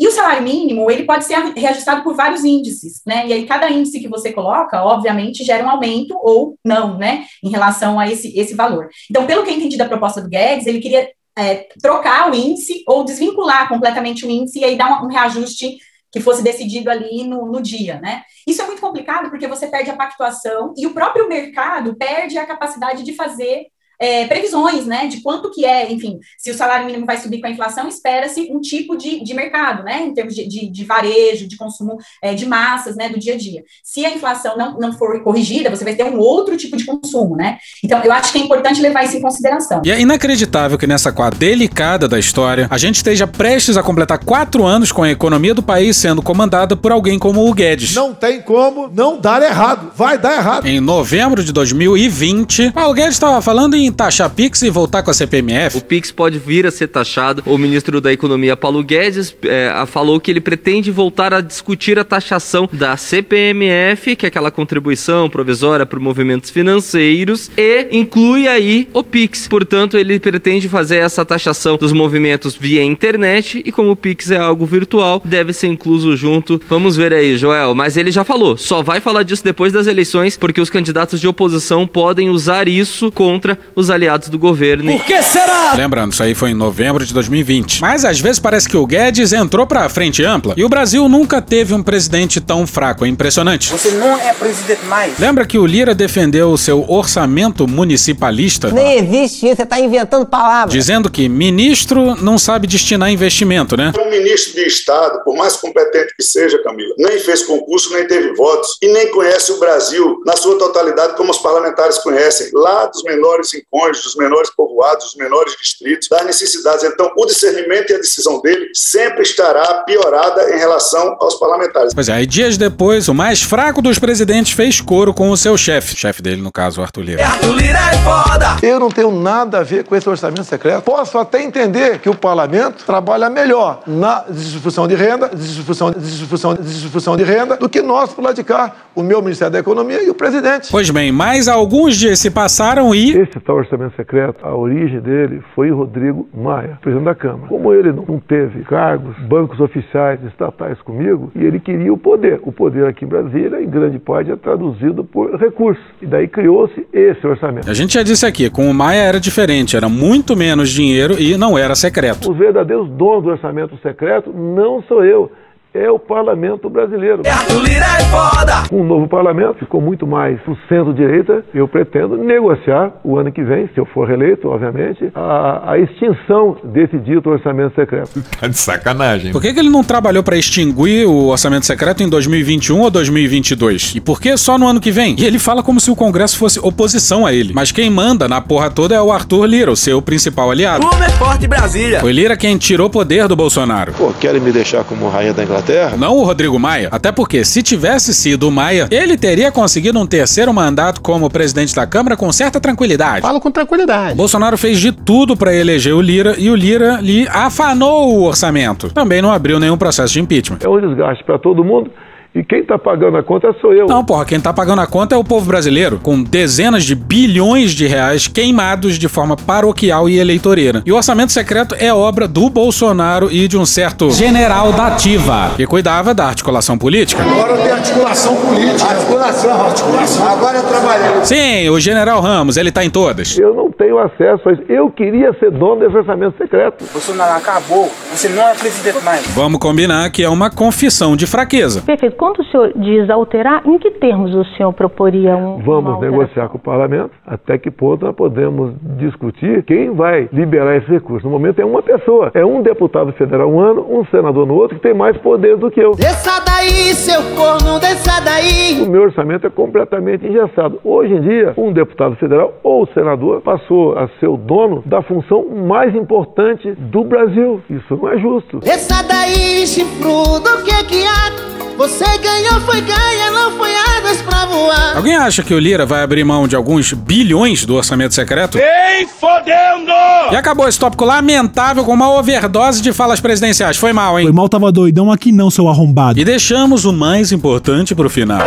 [0.00, 3.26] E o salário mínimo, ele pode ser reajustado por vários índices, né?
[3.26, 7.26] E aí, cada índice que você coloca, obviamente, gera um aumento ou não, né?
[7.44, 8.88] Em relação a esse, esse valor.
[9.10, 12.82] Então, pelo que eu entendi da proposta do Guedes, ele queria é, trocar o índice
[12.88, 15.76] ou desvincular completamente o índice e aí dar um, um reajuste
[16.10, 18.22] que fosse decidido ali no, no, dia, né?
[18.46, 22.46] Isso é muito complicado porque você perde a pactuação e o próprio mercado perde a
[22.46, 23.66] capacidade de fazer
[24.00, 27.46] é, previsões, né, de quanto que é, enfim, se o salário mínimo vai subir com
[27.46, 31.46] a inflação, espera-se um tipo de, de mercado, né, em termos de, de, de varejo,
[31.46, 33.62] de consumo é, de massas, né, do dia a dia.
[33.84, 37.36] Se a inflação não, não for corrigida, você vai ter um outro tipo de consumo,
[37.36, 37.58] né.
[37.84, 39.82] Então, eu acho que é importante levar isso em consideração.
[39.84, 44.18] E é inacreditável que nessa quadra delicada da história, a gente esteja prestes a completar
[44.18, 47.94] quatro anos com a economia do país sendo comandada por alguém como o Guedes.
[47.94, 49.92] Não tem como não dar errado.
[49.94, 50.66] Vai dar errado.
[50.66, 55.14] Em novembro de 2020, o Guedes estava falando em taxar Pix e voltar com a
[55.14, 55.78] CPMF?
[55.78, 57.42] O Pix pode vir a ser taxado.
[57.46, 62.04] O ministro da Economia, Paulo Guedes, é, falou que ele pretende voltar a discutir a
[62.04, 69.02] taxação da CPMF, que é aquela contribuição provisória para movimentos financeiros, e inclui aí o
[69.02, 69.48] Pix.
[69.48, 74.36] Portanto, ele pretende fazer essa taxação dos movimentos via internet e como o Pix é
[74.38, 76.60] algo virtual, deve ser incluso junto.
[76.68, 77.74] Vamos ver aí, Joel.
[77.74, 81.28] Mas ele já falou, só vai falar disso depois das eleições, porque os candidatos de
[81.28, 84.92] oposição podem usar isso contra aliados do governo.
[84.92, 85.72] Por que será?
[85.74, 87.80] Lembrando, isso aí foi em novembro de 2020.
[87.80, 91.40] Mas às vezes parece que o Guedes entrou pra frente ampla e o Brasil nunca
[91.40, 93.04] teve um presidente tão fraco.
[93.04, 93.70] É impressionante.
[93.70, 95.18] Você não é presidente mais.
[95.18, 98.70] Lembra que o Lira defendeu o seu orçamento municipalista?
[98.70, 100.72] Nem existe isso, você tá inventando palavras.
[100.72, 103.92] Dizendo que ministro não sabe destinar investimento, né?
[103.98, 108.34] Um ministro de Estado, por mais competente que seja, Camila, nem fez concurso, nem teve
[108.34, 113.02] votos e nem conhece o Brasil na sua totalidade como os parlamentares conhecem, lá dos
[113.04, 116.84] menores rincões, dos menores povoados, dos menores distritos, das necessidades.
[116.84, 121.94] Então, o discernimento e a decisão dele sempre estará piorada em relação aos parlamentares.
[121.94, 125.56] Pois é, aí dias depois, o mais fraco dos presidentes fez coro com o seu
[125.56, 127.24] chefe, chefe dele, no caso, o Arthur Lira.
[127.24, 128.56] Arthur Lira é foda!
[128.62, 130.82] Eu não tenho nada a ver com esse orçamento secreto.
[130.82, 137.16] Posso até entender que o parlamento trabalha melhor na distribuição de renda, distribuição, distribuição, distribuição
[137.16, 140.10] de renda, do que nós por lá de cá, o meu Ministério da Economia e
[140.10, 140.68] o presidente.
[140.70, 143.16] Pois bem, mais alguns dias se passaram e.
[143.16, 147.48] Esse tal orçamento secreto, a origem dele foi Rodrigo Maia, presidente da Câmara.
[147.48, 152.40] Como ele não teve cargos, bancos oficiais, estatais comigo, e ele queria o poder.
[152.42, 155.84] O poder aqui em Brasília, em grande parte, é traduzido por recursos.
[156.00, 157.70] E daí criou-se esse orçamento.
[157.70, 161.36] A gente já disse aqui, com o Maia era diferente, era muito menos dinheiro e
[161.36, 162.30] não era secreto.
[162.30, 165.30] Os verdadeiros donos do orçamento secreto não sou eu
[165.72, 167.22] é o parlamento brasileiro.
[167.24, 168.68] Arthur Lira é foda!
[168.68, 171.44] Com o novo parlamento, ficou muito mais pro centro-direita.
[171.54, 176.56] Eu pretendo negociar o ano que vem, se eu for reeleito, obviamente, a, a extinção
[176.64, 178.20] desse dito orçamento secreto.
[178.40, 179.32] Tá de sacanagem.
[179.32, 183.96] Por que, que ele não trabalhou para extinguir o orçamento secreto em 2021 ou 2022?
[183.96, 185.14] E por que só no ano que vem?
[185.18, 187.52] E ele fala como se o Congresso fosse oposição a ele.
[187.52, 190.86] Mas quem manda na porra toda é o Arthur Lira, o seu principal aliado.
[190.86, 192.00] Como é forte Brasília!
[192.00, 193.92] Foi Lira quem tirou poder do Bolsonaro.
[193.92, 195.59] Pô, querem me deixar como rainha da Inglaterra?
[195.96, 196.88] Não o Rodrigo Maia.
[196.90, 201.74] Até porque, se tivesse sido o Maia, ele teria conseguido um terceiro mandato como presidente
[201.74, 203.22] da Câmara com certa tranquilidade.
[203.22, 204.16] Falo com tranquilidade.
[204.16, 208.92] Bolsonaro fez de tudo para eleger o Lira e o Lira lhe afanou o orçamento.
[208.92, 210.58] Também não abriu nenhum processo de impeachment.
[210.62, 211.90] É um desgaste para todo mundo.
[212.32, 213.86] E quem tá pagando a conta sou eu.
[213.86, 217.72] Não, porra, quem tá pagando a conta é o povo brasileiro, com dezenas de bilhões
[217.72, 220.80] de reais queimados de forma paroquial e eleitoreira.
[220.86, 225.50] E o orçamento secreto é obra do Bolsonaro e de um certo general da ativa,
[225.56, 227.20] que cuidava da articulação política.
[227.20, 228.90] Agora tem articulação política.
[228.90, 230.28] Articulação, articulação.
[230.28, 231.24] Agora eu trabalhei.
[231.24, 233.36] Sim, o general Ramos, ele tá em todas.
[233.36, 234.62] Eu não tenho acesso a isso.
[234.68, 236.84] Eu queria ser dono desse orçamento secreto.
[236.92, 237.90] Bolsonaro acabou.
[238.12, 239.26] Você não é presidente mais.
[239.34, 241.80] Vamos combinar que é uma confissão de fraqueza.
[241.80, 242.19] Perfeito.
[242.20, 245.56] Quando o senhor diz alterar, em que termos o senhor proporia um.
[245.62, 250.90] Vamos negociar com o parlamento até que ponto nós podemos discutir quem vai liberar esse
[250.90, 251.26] recurso.
[251.26, 254.76] No momento é uma pessoa, é um deputado federal um ano, um senador no outro,
[254.76, 255.92] que tem mais poder do que eu.
[255.92, 258.82] Desça daí, seu corno, desça daí!
[258.82, 260.78] O meu orçamento é completamente engessado.
[260.84, 265.46] Hoje em dia, um deputado federal ou senador passou a ser o dono da função
[265.48, 267.62] mais importante do Brasil.
[267.70, 268.58] Isso não é justo.
[268.58, 271.50] Desça daí, chifrudo, o que que há?
[271.80, 274.96] Você ganhou, foi ganha, não foi asas pra voar.
[274.96, 278.58] Alguém acha que o Lira vai abrir mão de alguns bilhões do orçamento secreto?
[278.58, 279.92] Nem fodendo!
[280.32, 283.76] E acabou esse tópico lamentável com uma overdose de falas presidenciais.
[283.76, 284.26] Foi mal, hein?
[284.26, 286.18] Foi mal, tava doidão aqui não, seu arrombado.
[286.18, 288.42] E deixamos o mais importante pro final.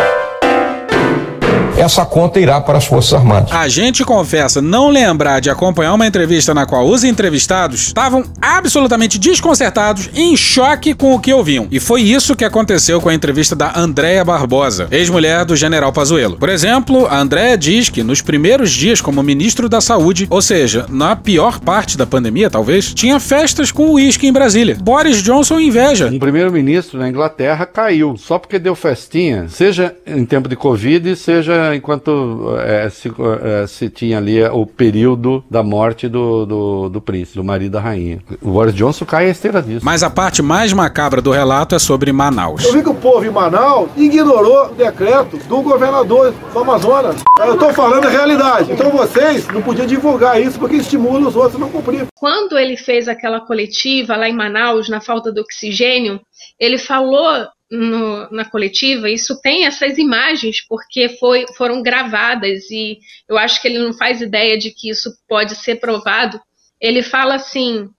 [1.78, 3.52] Essa conta irá para as Forças Armadas.
[3.52, 9.18] A gente confessa não lembrar de acompanhar uma entrevista na qual os entrevistados estavam absolutamente
[9.18, 11.68] desconcertados e em choque com o que ouviam.
[11.72, 16.38] E foi isso que aconteceu com a entrevista da Andréa Barbosa, ex-mulher do general Pazuello.
[16.38, 20.86] Por exemplo, a Andréa diz que nos primeiros dias como ministro da Saúde, ou seja,
[20.90, 24.78] na pior parte da pandemia talvez, tinha festas com uísque em Brasília.
[24.80, 26.08] Boris Johnson inveja.
[26.08, 31.63] Um primeiro-ministro na Inglaterra caiu só porque deu festinha, seja em tempo de Covid, seja
[31.76, 37.38] enquanto é, se, é, se, tinha ali o período da morte do, do, do, príncipe,
[37.38, 38.20] do marido da rainha.
[38.42, 39.86] O Boris Johnson cai a esteira disso.
[39.86, 42.64] Mas a parte mais macabra do relato é sobre Manaus.
[42.64, 47.24] Eu vi que o povo em Manaus ignorou o decreto do governador do Amazonas.
[47.40, 48.72] Eu estou falando a realidade.
[48.72, 52.08] Então vocês não podiam divulgar isso porque estimula os outros a não cumprir.
[52.16, 56.20] Quando ele fez aquela coletiva lá em Manaus, na falta de oxigênio,
[56.60, 63.36] ele falou no, na coletiva, isso tem essas imagens porque foi, foram gravadas e eu
[63.36, 66.40] acho que ele não faz ideia de que isso pode ser provado.
[66.80, 67.90] Ele fala assim: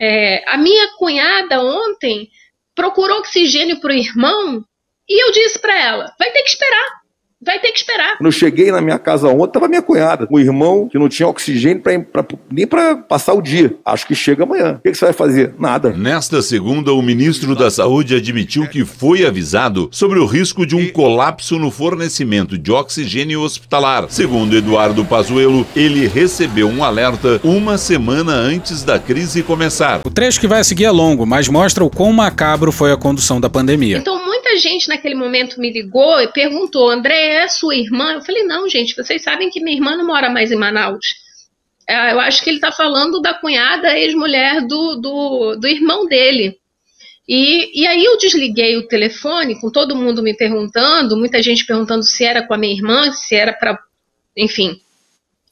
[0.00, 2.28] é, a minha cunhada ontem
[2.72, 4.64] procurou oxigênio para o irmão
[5.08, 7.05] e eu disse para ela: vai ter que esperar.
[7.46, 8.18] Vai ter que esperar.
[8.18, 11.28] Quando eu cheguei na minha casa ontem, tava minha cunhada, um irmão que não tinha
[11.28, 13.76] oxigênio pra, pra nem para passar o dia.
[13.84, 14.74] Acho que chega amanhã.
[14.78, 15.54] O que, que, você vai fazer?
[15.56, 15.90] Nada.
[15.90, 20.90] Nesta segunda, o ministro da Saúde admitiu que foi avisado sobre o risco de um
[20.90, 24.06] colapso no fornecimento de oxigênio hospitalar.
[24.08, 30.00] Segundo Eduardo Pazuello, ele recebeu um alerta uma semana antes da crise começar.
[30.04, 33.40] O trecho que vai seguir é longo, mas mostra o quão macabro foi a condução
[33.40, 33.98] da pandemia.
[33.98, 38.14] Então, muita gente naquele momento me ligou e perguntou: André, é sua irmã?
[38.14, 41.04] Eu falei: não, gente, vocês sabem que minha irmã não mora mais em Manaus.
[41.88, 46.58] Eu acho que ele está falando da cunhada ex-mulher do, do, do irmão dele.
[47.28, 52.04] E, e aí eu desliguei o telefone, com todo mundo me perguntando, muita gente perguntando
[52.04, 53.78] se era com a minha irmã, se era para.
[54.36, 54.80] Enfim.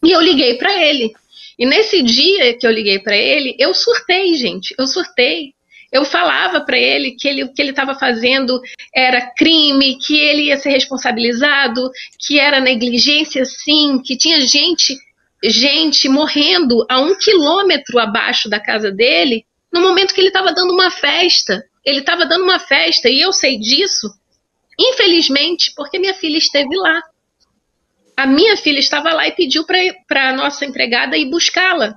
[0.02, 1.12] E eu liguei para ele.
[1.58, 4.74] E nesse dia que eu liguei para ele, eu surtei, gente.
[4.76, 5.53] Eu surtei.
[5.94, 8.60] Eu falava para ele que ele, o que ele estava fazendo
[8.92, 14.98] era crime, que ele ia ser responsabilizado, que era negligência sim, que tinha gente,
[15.44, 20.74] gente morrendo a um quilômetro abaixo da casa dele, no momento que ele estava dando
[20.74, 21.64] uma festa.
[21.84, 24.08] Ele estava dando uma festa e eu sei disso,
[24.76, 27.00] infelizmente, porque minha filha esteve lá.
[28.16, 31.96] A minha filha estava lá e pediu para a nossa empregada ir buscá-la.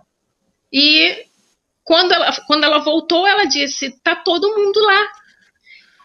[0.71, 1.26] E
[1.87, 5.07] quando ela, quando ela voltou, ela disse: tá todo mundo lá.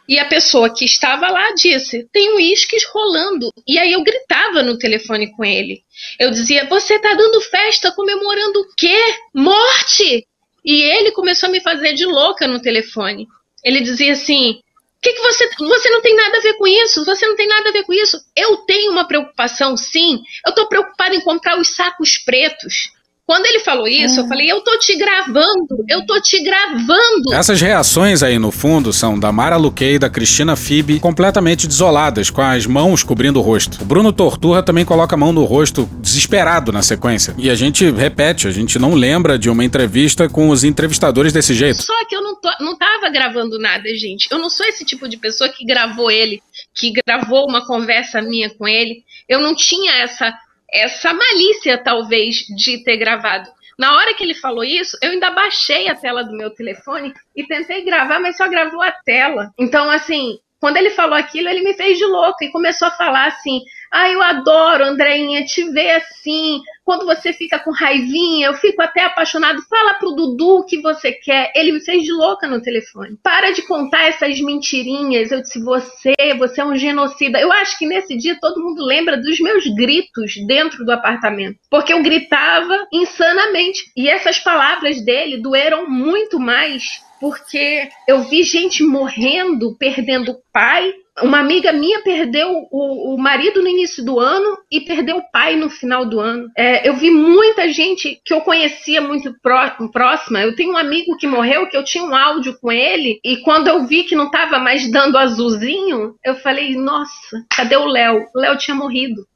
[0.08, 3.50] E a pessoa que estava lá disse: tem uísques rolando.
[3.66, 5.82] E aí eu gritava no telefone com ele.
[6.20, 9.16] Eu dizia: você tá dando festa comemorando o quê?
[9.34, 10.24] Morte!
[10.64, 13.26] E ele começou a me fazer de louca no telefone.
[13.64, 14.60] Ele dizia assim:
[15.02, 15.50] que, que você.
[15.58, 17.92] Você não tem nada a ver com isso, você não tem nada a ver com
[17.92, 18.16] isso.
[18.36, 20.22] Eu tenho uma preocupação, sim.
[20.46, 22.92] Eu estou preocupada em comprar os sacos pretos.
[23.32, 27.32] Quando ele falou isso, eu falei, eu tô te gravando, eu tô te gravando.
[27.32, 32.28] Essas reações aí no fundo são da Mara Luquei e da Cristina Fibe completamente desoladas,
[32.28, 33.80] com as mãos cobrindo o rosto.
[33.80, 37.34] O Bruno Torturra também coloca a mão no rosto, desesperado na sequência.
[37.38, 41.54] E a gente repete, a gente não lembra de uma entrevista com os entrevistadores desse
[41.54, 41.80] jeito.
[41.80, 44.28] Só que eu não, tô, não tava gravando nada, gente.
[44.30, 46.42] Eu não sou esse tipo de pessoa que gravou ele,
[46.74, 49.02] que gravou uma conversa minha com ele.
[49.26, 50.34] Eu não tinha essa
[50.72, 53.48] essa malícia, talvez, de ter gravado.
[53.78, 57.46] Na hora que ele falou isso, eu ainda baixei a tela do meu telefone e
[57.46, 59.50] tentei gravar, mas só gravou a tela.
[59.58, 63.26] Então, assim, quando ele falou aquilo, ele me fez de louco e começou a falar
[63.26, 66.60] assim: ah, eu adoro, Andreinha, te ver assim.
[66.84, 69.62] Quando você fica com raivinha, eu fico até apaixonado.
[69.62, 71.52] Fala pro Dudu o que você quer.
[71.54, 73.16] Ele me fez de louca no telefone.
[73.22, 75.30] Para de contar essas mentirinhas.
[75.30, 77.40] Eu disse, você, você é um genocida.
[77.40, 81.58] Eu acho que nesse dia todo mundo lembra dos meus gritos dentro do apartamento.
[81.70, 83.92] Porque eu gritava insanamente.
[83.96, 90.92] E essas palavras dele doeram muito mais porque eu vi gente morrendo, perdendo pai.
[91.20, 95.56] Uma amiga minha perdeu o, o marido no início do ano e perdeu o pai
[95.56, 96.48] no final do ano.
[96.56, 100.40] É, eu vi muita gente que eu conhecia muito pró próxima.
[100.40, 103.68] Eu tenho um amigo que morreu, que eu tinha um áudio com ele, e quando
[103.68, 108.24] eu vi que não estava mais dando azulzinho, eu falei: nossa, cadê o Léo?
[108.34, 109.26] O Léo tinha morrido.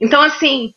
[0.00, 0.72] Então, assim,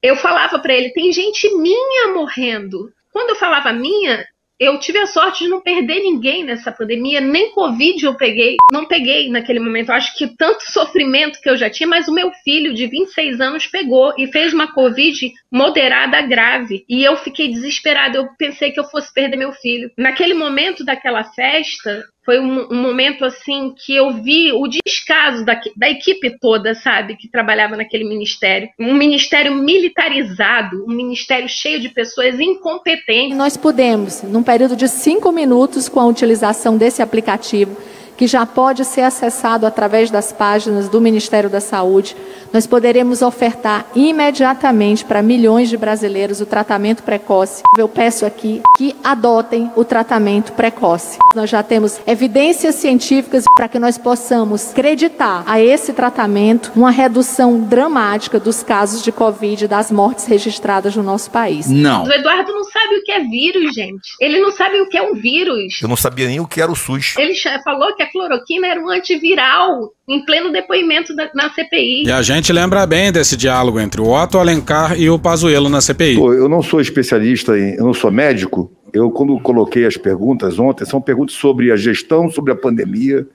[0.00, 2.92] eu falava para ele: tem gente minha morrendo.
[3.12, 4.24] Quando eu falava minha,
[4.58, 8.56] Eu tive a sorte de não perder ninguém nessa pandemia, nem Covid eu peguei.
[8.72, 9.90] Não peguei naquele momento.
[9.90, 13.40] Eu acho que tanto sofrimento que eu já tinha, mas o meu filho de 26
[13.40, 16.84] anos pegou e fez uma Covid moderada grave.
[16.88, 18.18] E eu fiquei desesperada.
[18.18, 19.90] Eu pensei que eu fosse perder meu filho.
[19.96, 25.58] Naquele momento daquela festa, foi um, um, momento assim que eu vi o descaso da,
[25.74, 28.68] da, equipe toda, sabe, que trabalhava naquele ministério.
[28.78, 33.34] Um ministério militarizado, um ministério cheio de pessoas incompetentes.
[33.34, 37.74] Nós podemos, num período de cinco minutos, com a utilização desse aplicativo,
[38.18, 42.16] que já pode ser acessado através das páginas do Ministério da Saúde,
[42.52, 47.62] nós poderemos ofertar imediatamente para milhões de brasileiros o tratamento precoce.
[47.78, 51.18] Eu peço aqui que adotem o tratamento precoce.
[51.34, 57.60] Nós já temos evidências científicas para que nós possamos acreditar a esse tratamento uma redução
[57.60, 61.70] dramática dos casos de Covid e das mortes registradas no nosso país.
[61.70, 62.04] Não.
[62.04, 64.10] O Eduardo não sabe o que é vírus, gente.
[64.20, 65.80] Ele não sabe o que é um vírus.
[65.80, 67.14] Eu não sabia nem o que era o SUS.
[67.16, 72.04] Ele falou que a cloroquina era um antiviral em pleno depoimento da, na CPI.
[72.06, 75.80] E a gente lembra bem desse diálogo entre o Otto Alencar e o Pazuello na
[75.80, 76.16] CPI.
[76.16, 78.72] Pô, eu não sou especialista em, eu não sou médico.
[78.92, 83.26] Eu quando coloquei as perguntas ontem, são perguntas sobre a gestão, sobre a pandemia.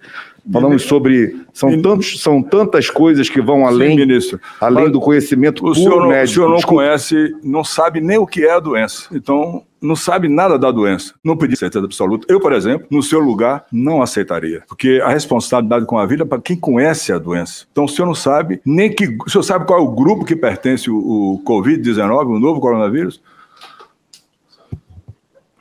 [0.52, 4.42] Falamos sobre são tantos, são tantas coisas que vão além, Sim, ministro.
[4.60, 6.32] além do conhecimento o senhor não, médico.
[6.32, 6.84] O senhor não Desculpa.
[6.84, 9.08] conhece, não sabe nem o que é a doença.
[9.13, 11.13] Então, não sabe nada da doença.
[11.24, 12.26] Não pedi certeza absoluta.
[12.30, 14.63] Eu, por exemplo, no seu lugar, não aceitaria.
[14.68, 17.66] Porque a responsabilidade com a vida é para quem conhece a doença.
[17.72, 19.16] Então, o senhor não sabe nem que.
[19.26, 23.22] O senhor sabe qual é o grupo que pertence o, o Covid-19, o novo coronavírus?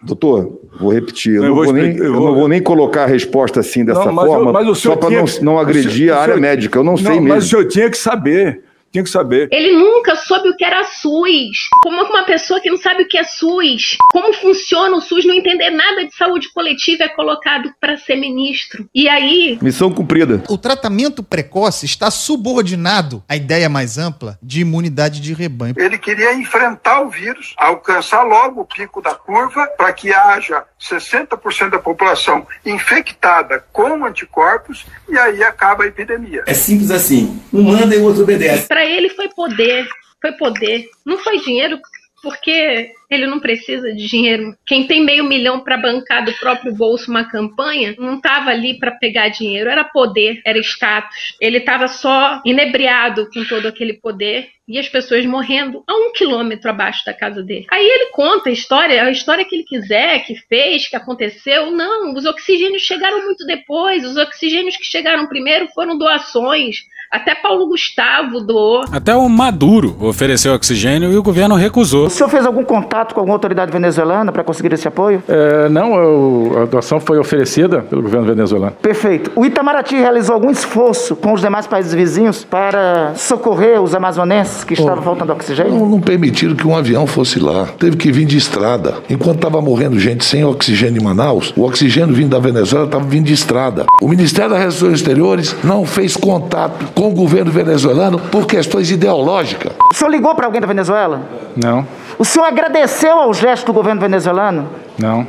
[0.05, 1.37] Doutor, vou repetir.
[1.37, 4.13] Eu, não, vou nem, eu vou- não vou nem colocar a resposta assim dessa Não,
[4.13, 6.79] mas forma, eu- mas só para não, não agredir senhor- a área senhor- médica.
[6.79, 7.39] Eu não, sei Mas mesmo.
[7.39, 8.63] o senhor tinha que saber.
[8.93, 9.49] Tinha que saber.
[9.51, 11.69] Ele nunca soube o que era SUS.
[11.81, 15.35] Como uma pessoa que não sabe o que é SUS, como funciona o SUS, não
[15.35, 18.87] entender nada de saúde coletiva é colocado para ser ministro.
[18.95, 20.43] E aí, Missão cumprida.
[20.49, 25.75] O tratamento precoce está subordinado à ideia mais ampla de imunidade de rebanho.
[25.79, 31.71] Ele queria enfrentar o vírus, alcançar logo o pico da curva para que haja 60%
[31.71, 36.43] da população infectada com anticorpos e aí acaba a epidemia.
[36.47, 37.41] É simples assim.
[37.53, 38.67] Um manda e o outro obedece.
[38.83, 39.89] Para ele foi poder,
[40.21, 40.89] foi poder.
[41.07, 41.79] Não foi dinheiro,
[42.21, 44.55] porque ele não precisa de dinheiro.
[44.67, 48.93] Quem tem meio milhão para bancar do próprio bolso uma campanha, não estava ali para
[48.93, 51.37] pegar dinheiro, era poder, era status.
[51.41, 56.71] Ele estava só inebriado com todo aquele poder e as pessoas morrendo a um quilômetro
[56.71, 57.67] abaixo da casa dele.
[57.71, 61.71] Aí ele conta a história, a história que ele quiser, que fez, que aconteceu.
[61.71, 64.05] Não, os oxigênios chegaram muito depois.
[64.05, 66.77] Os oxigênios que chegaram primeiro foram doações.
[67.11, 68.85] Até Paulo Gustavo doou.
[68.91, 72.07] Até o Maduro ofereceu oxigênio e o governo recusou.
[72.07, 75.23] O senhor fez algum contato com alguma autoridade venezuelana para conseguir esse apoio?
[75.29, 78.73] É, não, eu- a doação foi oferecida pelo governo venezuelano.
[78.81, 79.31] Perfeito.
[79.35, 84.75] O Itamaraty realizou algum esforço com os demais países vizinhos para socorrer os amazonenses que
[84.75, 85.73] estavam faltando oxigênio?
[85.73, 87.67] Não, não permitiram que um avião fosse lá.
[87.79, 88.95] Teve que vir de estrada.
[89.11, 93.27] Enquanto estava morrendo gente sem oxigênio em Manaus, o oxigênio vindo da Venezuela estava vindo
[93.27, 93.85] de estrada.
[94.01, 99.73] O Ministério das Relações Exteriores não fez contato com o governo venezuelano por questões ideológicas.
[99.93, 101.21] O senhor ligou para alguém da Venezuela?
[101.57, 101.87] Não,
[102.23, 104.71] O senhor agradeceu ao gesto do governo venezuelano?
[104.97, 105.27] não.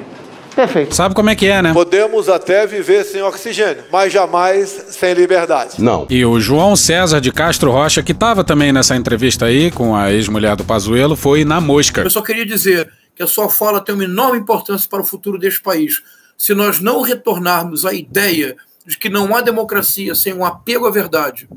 [0.56, 0.94] Perfeito.
[0.94, 1.74] Sabe como é que é, né?
[1.74, 5.82] Podemos até viver sem oxigênio, mas jamais sem liberdade.
[5.82, 6.06] Não.
[6.08, 10.14] E o João César de Castro Rocha, que estava também nessa entrevista aí com a
[10.14, 12.02] ex-mulher do Pazuello, foi na mosca.
[12.02, 15.40] Eu só queria dizer que a sua fala tem uma enorme importância para o futuro
[15.40, 16.04] deste país.
[16.38, 20.92] Se nós não retornarmos à ideia de que não há democracia sem um apego à
[20.92, 21.50] verdade,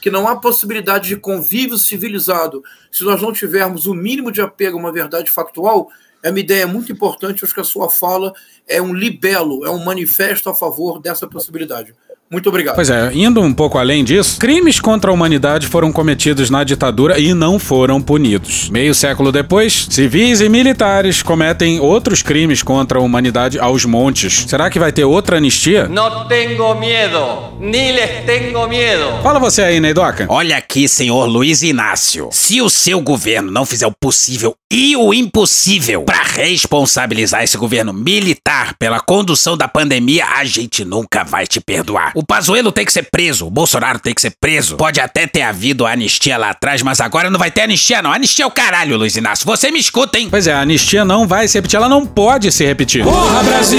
[0.00, 4.76] que não há possibilidade de convívio civilizado, se nós não tivermos o mínimo de apego
[4.76, 5.88] a uma verdade factual,
[6.22, 7.44] é uma ideia muito importante.
[7.44, 8.32] Acho que a sua fala
[8.66, 11.94] é um libelo, é um manifesto a favor dessa possibilidade.
[12.30, 12.74] Muito obrigado.
[12.74, 17.18] Pois é, indo um pouco além disso, crimes contra a humanidade foram cometidos na ditadura
[17.18, 18.68] e não foram punidos.
[18.68, 24.44] Meio século depois, civis e militares cometem outros crimes contra a humanidade aos montes.
[24.46, 25.88] Será que vai ter outra anistia?
[25.88, 29.22] No tengo miedo, ni les tengo miedo.
[29.22, 30.26] Fala você aí, Neidoca.
[30.28, 32.28] Olha aqui, senhor Luiz Inácio.
[32.30, 37.94] Se o seu governo não fizer o possível e o impossível para responsabilizar esse governo
[37.94, 42.12] militar pela condução da pandemia, a gente nunca vai te perdoar.
[42.18, 44.74] O Pazuello tem que ser preso, o Bolsonaro tem que ser preso.
[44.74, 48.12] Pode até ter havido anistia lá atrás, mas agora não vai ter anistia não.
[48.12, 49.46] Anistia é o caralho, Luiz Inácio.
[49.46, 50.26] Você me escuta, hein?
[50.28, 53.04] Pois é, a anistia não vai se repetir, ela não pode se repetir.
[53.04, 53.78] Porra, Brasil!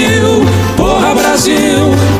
[0.74, 1.50] Porra, Brasil!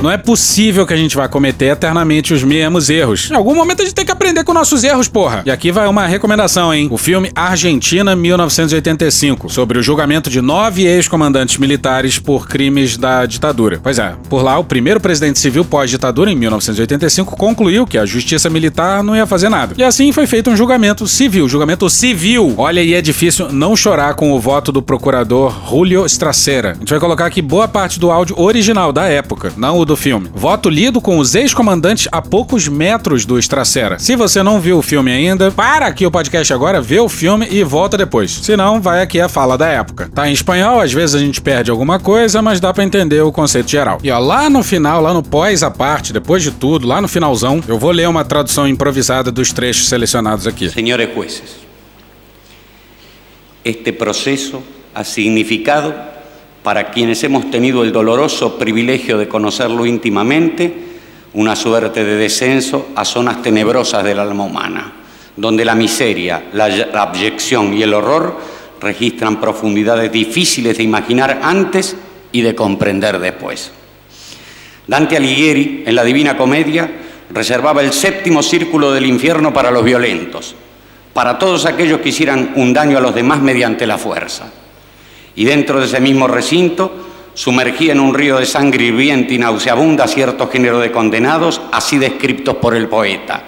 [0.02, 3.30] Não é possível que a gente vá cometer eternamente os mesmos erros.
[3.30, 5.42] Em algum momento a gente tem que aprender com nossos erros, porra.
[5.46, 6.87] E aqui vai uma recomendação, hein?
[6.90, 13.80] O filme Argentina 1985, sobre o julgamento de nove ex-comandantes militares por crimes da ditadura.
[13.83, 18.50] Pois é, por lá, o primeiro presidente civil pós-ditadura, em 1985, concluiu que a justiça
[18.50, 19.74] militar não ia fazer nada.
[19.76, 22.54] E assim foi feito um julgamento civil, julgamento civil.
[22.56, 26.72] Olha, e é difícil não chorar com o voto do procurador Julio Stracera.
[26.72, 29.96] A gente vai colocar aqui boa parte do áudio original da época, não o do
[29.96, 30.30] filme.
[30.34, 33.98] Voto lido com os ex-comandantes a poucos metros do Stracera.
[33.98, 37.46] Se você não viu o filme ainda, para aqui o podcast agora, vê o filme
[37.50, 38.30] e volta depois.
[38.30, 40.11] Se não, vai aqui a fala da época.
[40.14, 43.32] Tá em espanhol, às vezes a gente perde alguma coisa, mas dá para entender o
[43.32, 43.98] conceito geral.
[44.02, 47.09] E ó, lá no final, lá no pós a parte, depois de tudo, lá no
[47.09, 50.70] finalzão, eu vou ler uma tradução improvisada dos trechos selecionados aqui.
[50.70, 51.57] Señores jueces,
[53.62, 54.62] este proceso
[54.94, 55.94] ha significado
[56.62, 60.88] para quienes hemos tenido el doloroso privilegio de conocerlo íntimamente
[61.32, 64.92] una suerte de descenso a zonas tenebrosas del alma humana,
[65.36, 68.36] donde la miseria, la, la abyección y el horror
[68.80, 71.96] registran profundidades difíciles de imaginar antes
[72.32, 73.72] y de comprender después.
[74.87, 76.91] Dante Alighieri, en la Divina Comedia,
[77.31, 80.55] reservaba el séptimo círculo del infierno para los violentos,
[81.12, 84.51] para todos aquellos que hicieran un daño a los demás mediante la fuerza.
[85.37, 90.09] Y dentro de ese mismo recinto, sumergía en un río de sangre hirviente y nauseabunda
[90.09, 93.45] cierto género de condenados, así descriptos por el poeta.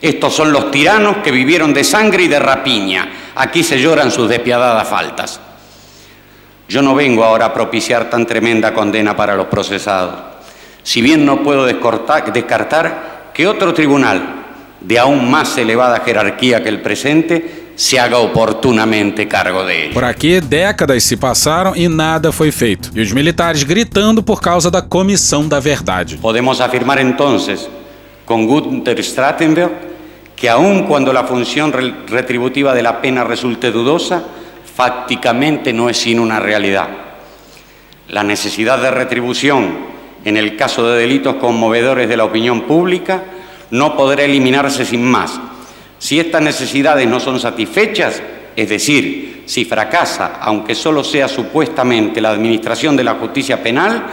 [0.00, 3.08] Estos son los tiranos que vivieron de sangre y de rapiña.
[3.36, 5.40] Aquí se lloran sus despiadadas faltas.
[6.68, 10.33] Yo no vengo ahora a propiciar tan tremenda condena para los procesados.
[10.84, 14.22] Si bien no puedo descartar que otro tribunal
[14.80, 19.94] de aún más elevada jerarquía que el presente se haga oportunamente cargo de ello.
[19.94, 22.90] Por aqui, décadas se passaram e nada foi feito.
[22.94, 26.18] E os militares gritando por causa da comissão da verdade.
[26.18, 27.68] Podemos afirmar entonces
[28.24, 29.72] con Gunther Strattenberg
[30.36, 34.22] que aun cuando la función re- retributiva de la pena resulte dudosa,
[34.76, 36.88] fácticamente no es sino una realidad.
[38.08, 39.93] La necesidad de retribución
[40.24, 43.24] en el caso de delitos conmovedores de la opinión pública
[43.70, 45.40] no podrá eliminarse sin más.
[45.98, 48.22] Si estas necesidades no son satisfechas,
[48.56, 54.04] es decir, si fracasa, aunque solo sea supuestamente, la administración de la justicia penal,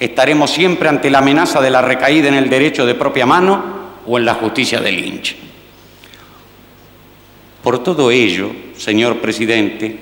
[0.00, 4.18] estaremos siempre ante la amenaza de la recaída en el derecho de propia mano o
[4.18, 5.36] en la justicia del Lynch.
[7.62, 9.98] Por todo ello, señor presidente,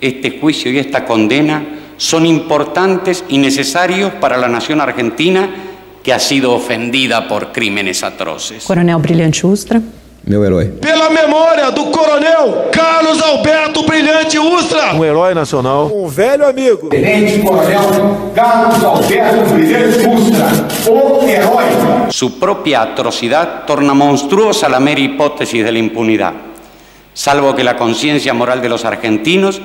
[0.00, 1.62] este juicio y esta condena
[1.96, 5.48] son importantes y necesarios para la nación argentina
[6.02, 8.64] que ha sido ofendida por crímenes atroces.
[8.64, 9.80] Coronel Brilhante Ustra.
[10.26, 10.66] Meu herói.
[10.80, 14.92] Pela memória do coronel Carlos Alberto Brilhante Ustra.
[14.94, 15.88] Um herói nacional.
[15.92, 16.88] Um velho amigo.
[16.88, 20.48] Tenente Coronel Carlos Alberto Brilhante Ustra,
[20.90, 21.64] o herói.
[22.10, 26.32] Su propia atrocidad torna monstruosa la mera hipótesis de la impunidad,
[27.14, 29.60] salvo que la conciencia moral de los argentinos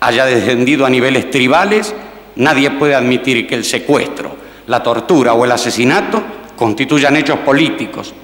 [0.00, 1.94] haya descendido a niveles tribales,
[2.36, 4.30] nadie puede admitir que el secuestro,
[4.66, 6.22] la tortura o el asesinato
[6.56, 8.14] constituyan hechos políticos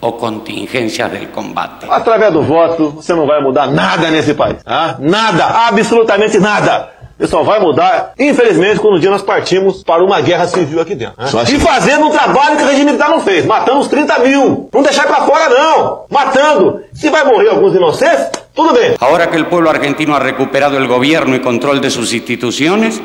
[0.00, 1.86] o contingencias del combate.
[1.88, 4.56] Através do voto, você não vai mudar nada nesse país.
[4.66, 4.96] ah?
[4.98, 6.90] Nada, absolutamente nada.
[7.18, 10.94] Você só vai mudar, infelizmente, quando um dia nós partimos para uma guerra civil aqui
[10.94, 11.14] dentro.
[11.22, 11.28] né?
[11.42, 13.46] E que- fazendo um trabalho que o regime militar não fez.
[13.46, 14.68] Matando os 30 mil.
[14.72, 16.04] Não deixar pra fora, não.
[16.10, 16.80] Matando.
[16.92, 18.96] Se vai morrer alguns inocentes, tudo bem.
[18.98, 23.00] Ahora que el pueblo argentino ha recuperado el gobierno y control de sus instituciones,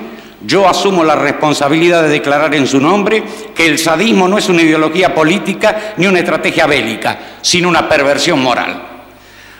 [0.46, 3.24] yo asumo la responsabilidad de declarar en su nombre
[3.56, 8.42] que el sadismo no es una ideología política ni una estrategia bélica, sino una perversión
[8.42, 8.84] moral.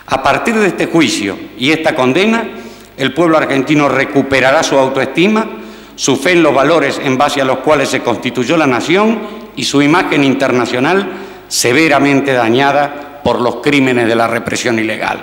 [0.06, 2.48] A partir de este juicio y esta condena,
[2.98, 5.46] el pueblo argentino recuperará su autoestima,
[5.94, 9.20] su fe en los valores en base a los cuales se constituyó la nación
[9.56, 11.08] y su imagen internacional
[11.48, 15.18] severamente dañada por los crímenes de la represión ilegal.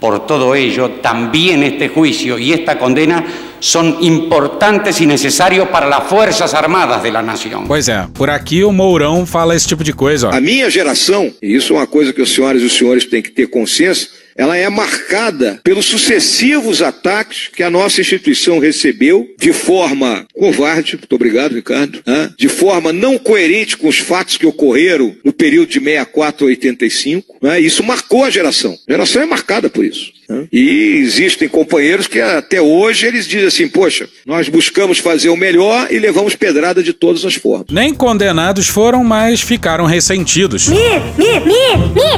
[0.00, 3.24] Por todo ello, también este juicio y esta condena
[3.60, 7.66] son importantes y necesarios para las Fuerzas Armadas de la nación.
[7.66, 10.34] Pois é, por aqui o Mourão fala esse tipo de coisa, ó.
[10.34, 13.22] A minha geração, e isso é uma coisa que os senhores e os senhores têm
[13.22, 19.52] que ter consciência, ela é marcada pelos sucessivos ataques que a nossa instituição recebeu de
[19.52, 22.00] forma covarde, muito obrigado, Ricardo,
[22.38, 27.36] de forma não coerente com os fatos que ocorreram no período de 64 a 85.
[27.42, 27.60] né?
[27.60, 28.78] Isso marcou a geração.
[28.86, 30.12] A geração é marcada por isso.
[30.28, 30.46] Né?
[30.52, 35.86] E existem companheiros que até hoje eles dizem assim, poxa, nós buscamos fazer o melhor
[35.90, 37.68] e levamos pedrada de todas as formas.
[37.70, 40.68] Nem condenados foram, mas ficaram ressentidos.
[40.68, 40.76] Mi,
[41.16, 41.54] mi, mi,
[41.94, 42.10] mi,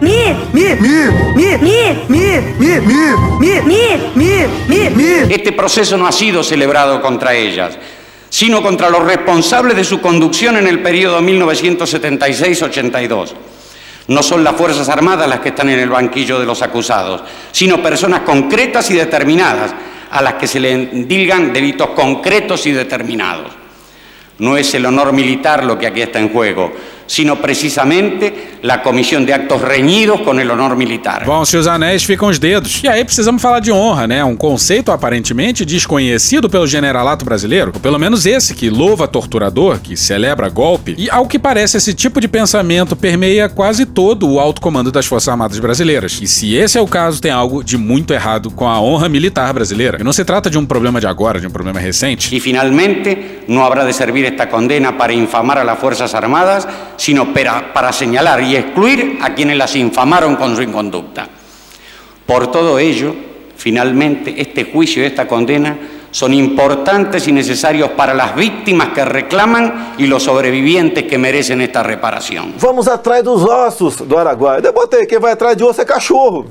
[0.00, 0.98] mi, mi, mi, mi,
[1.28, 1.56] mi,
[2.08, 2.80] mi, mi,
[3.38, 3.60] mi,
[4.16, 5.32] mi, mi, mi.
[5.32, 7.78] Este proceso no ha sido celebrado contra ellas,
[8.28, 13.32] sino contra los responsables de su conducción en el periodo 1976-82.
[14.08, 17.82] No son las Fuerzas Armadas las que están en el banquillo de los acusados, sino
[17.82, 19.74] personas concretas y determinadas
[20.10, 23.52] a las que se le endilgan delitos concretos y determinados.
[24.38, 26.72] No es el honor militar lo que aquí está en juego,
[27.06, 31.24] sino precisamente la comissão de actos reñidos com o honor militar.
[31.24, 32.80] Vão-se os anéis, ficam os dedos.
[32.82, 34.24] E aí precisamos falar de honra, né?
[34.24, 39.96] Um conceito aparentemente desconhecido pelo generalato brasileiro, ou pelo menos esse que louva torturador, que
[39.96, 40.94] celebra golpe.
[40.98, 45.06] E ao que parece, esse tipo de pensamento permeia quase todo o alto comando das
[45.06, 46.18] Forças Armadas brasileiras.
[46.22, 49.52] E se esse é o caso, tem algo de muito errado com a honra militar
[49.52, 49.98] brasileira.
[50.00, 52.34] E não se trata de um problema de agora, de um problema recente.
[52.34, 56.66] E finalmente, não haverá de servir esta condena para infamar a las Fuerzas Armadas
[56.96, 61.28] sino para, para señalar y excluir a quienes las infamaron con su inconducta.
[62.26, 63.14] Por todo ello,
[63.56, 65.76] finalmente, este juicio y esta condena
[66.10, 71.82] son importantes y necesarios para las víctimas que reclaman y los sobrevivientes que merecen esta
[71.82, 72.54] reparación.
[72.60, 74.64] Vamos atrás dos ossos do Araguaia.
[74.64, 76.46] Eu botei, quem vai atrás de osso é cachorro.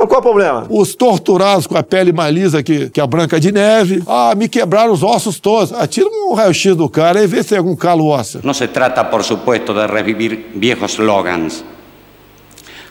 [0.00, 0.66] Mas qual é o problema?
[0.70, 4.02] Os torturados com a pele mais lisa que, que a branca de neve.
[4.06, 5.74] Ah, me quebraram os ossos todos.
[5.74, 8.40] Atira um raio-x do cara e vê se tem algum calo ósseo.
[8.42, 11.62] No se trata, por supuesto, de revivir viejos slogans,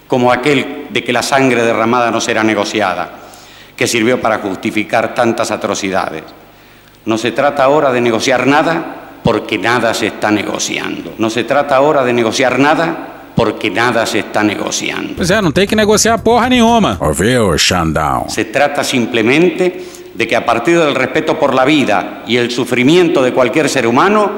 [0.08, 3.10] como aquel de que la sangre derramada no será negociada,
[3.76, 6.22] que sirvió para justificar tantas atrocidades.
[7.06, 11.16] No se trata ahora de negociar nada porque nada se está negociando.
[11.18, 15.14] No se trata ahora de negociar nada porque nada se está negociando.
[15.16, 16.98] Pois é, não tem que negociar porra nenhuma.
[17.00, 18.28] Ouviu, Xandão?
[18.28, 23.24] Se trata simplemente de que a partir del respeto por la vida y el sufrimiento
[23.24, 24.30] de cualquier ser humano,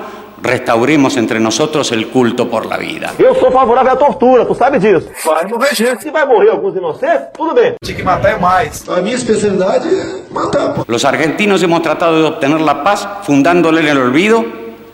[0.44, 3.10] restauremos entre nosotros el culto por la vida.
[3.18, 5.10] Eu sou favorável à tortura, tu sabe disso.
[5.26, 6.04] Vai morrer gente.
[6.04, 7.74] Se vai morrer alguns inocentes, tudo bem.
[7.84, 8.88] Tinha que matar é mais.
[8.88, 10.76] A minha especialidade é matar.
[10.76, 10.86] Pô.
[10.88, 14.46] Los argentinos hemos tratado de obtener la paz fundándole en el olvido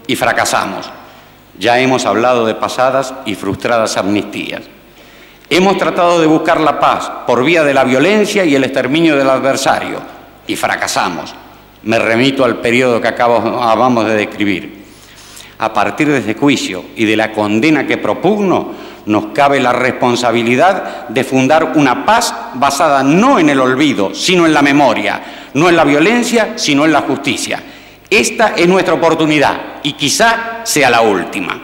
[0.07, 0.96] y fracasamos.
[1.59, 4.61] Ya hemos hablado de pasadas y frustradas amnistías.
[5.49, 9.29] Hemos tratado de buscar la paz por vía de la violencia y el exterminio del
[9.29, 9.99] adversario
[10.45, 11.33] y fracasamos.
[11.83, 14.85] Me remito al periodo que acabamos de describir.
[15.59, 18.73] A partir de este juicio y de la condena que propugno,
[19.07, 24.53] nos cabe la responsabilidad de fundar una paz basada no en el olvido, sino en
[24.53, 27.63] la memoria, no en la violencia, sino en la justicia.
[28.09, 31.63] Esta es nuestra oportunidad y quizá sea la última.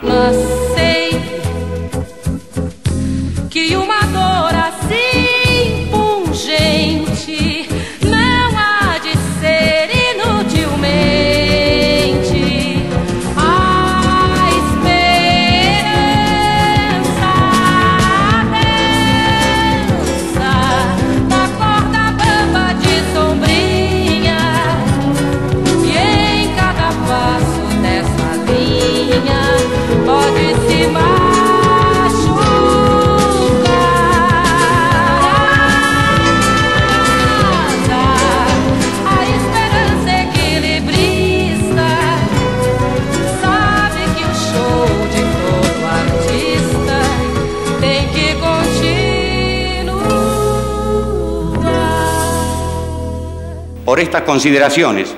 [54.14, 55.16] Estas consideraciones,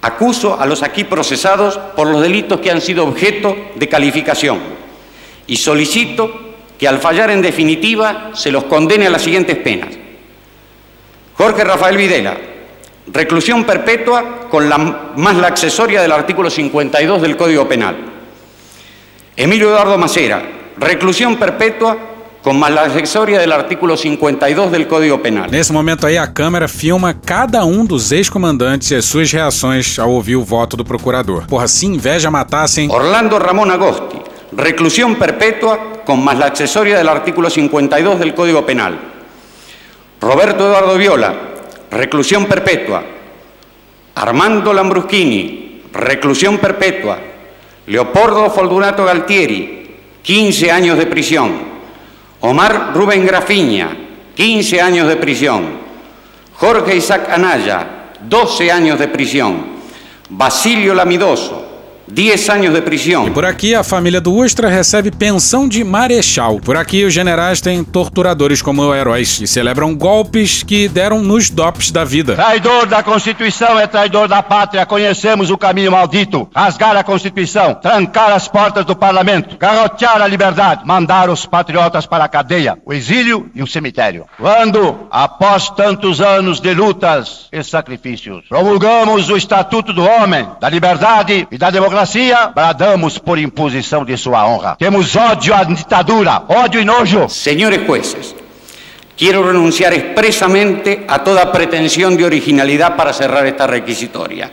[0.00, 4.58] acuso a los aquí procesados por los delitos que han sido objeto de calificación
[5.46, 6.30] y solicito
[6.78, 9.90] que al fallar en definitiva se los condene a las siguientes penas.
[11.34, 12.38] Jorge Rafael Videla,
[13.08, 17.96] reclusión perpetua con la más la accesoria del artículo 52 del Código Penal.
[19.36, 20.42] Emilio Eduardo Macera,
[20.78, 21.98] reclusión perpetua
[22.42, 25.50] con más la accesoria del artículo 52 del Código Penal.
[25.50, 30.10] Nesse momento aí, a câmera filma cada um dos ex-comandantes e as suas reações ao
[30.12, 31.46] ouvir o voto do procurador.
[31.46, 32.90] Porra, se inveja matassem.
[32.90, 34.18] Orlando Ramón Agosti,
[34.52, 38.98] reclusión perpetua con más la accesoria del artículo 52 del Código Penal.
[40.20, 41.34] Roberto Eduardo Viola,
[41.90, 43.02] reclusión perpetua.
[44.14, 47.18] Armando Lambruschini, reclusión perpetua.
[47.86, 51.75] Leopoldo Fortunato Galtieri, 15 años de prisión.
[52.40, 53.88] Omar Rubén Grafiña,
[54.34, 55.86] 15 años de prisión.
[56.54, 59.76] Jorge Isaac Anaya, 12 años de prisión.
[60.28, 61.65] Basilio Lamidoso,
[62.08, 63.26] 10 años de prisión.
[63.26, 66.60] E por aqui, a família do Ustra recebe pensão de marechal.
[66.60, 71.90] Por aqui, os generais têm torturadores como heróis e celebram golpes que deram nos DOPs
[71.90, 72.36] da vida.
[72.36, 74.86] Traidor da Constituição é traidor da pátria.
[74.86, 76.48] Conhecemos o caminho maldito.
[76.54, 82.24] Rasgar a Constituição, trancar as portas do parlamento, garrotear a liberdade, mandar os patriotas para
[82.24, 84.26] a cadeia, o exílio e o cemitério.
[84.38, 91.48] Quando, após tantos anos de lutas e sacrifícios, promulgamos o Estatuto do Homem, da Liberdade
[91.50, 91.95] e da Democracia,
[92.54, 94.76] bradamos por imposição de sua honra.
[94.76, 97.28] Temos ódio à ditadura, ódio e nojo.
[97.28, 98.34] Señores jueces,
[99.16, 104.50] quiero renunciar expresamente a toda pretensión de originalidad para cerrar esta requisitoria.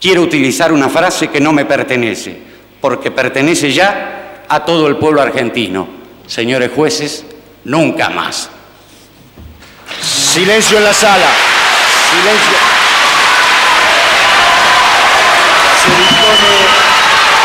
[0.00, 2.36] Quiero utilizar una frase que no me pertenece,
[2.80, 5.88] porque pertenece ya a todo el pueblo argentino.
[6.26, 7.24] Señores jueces,
[7.64, 8.50] nunca más.
[10.00, 11.26] Silencio en la sala.
[12.10, 12.81] Silencio.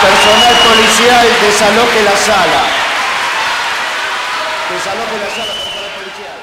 [0.01, 2.61] personal policial desaloje la sala.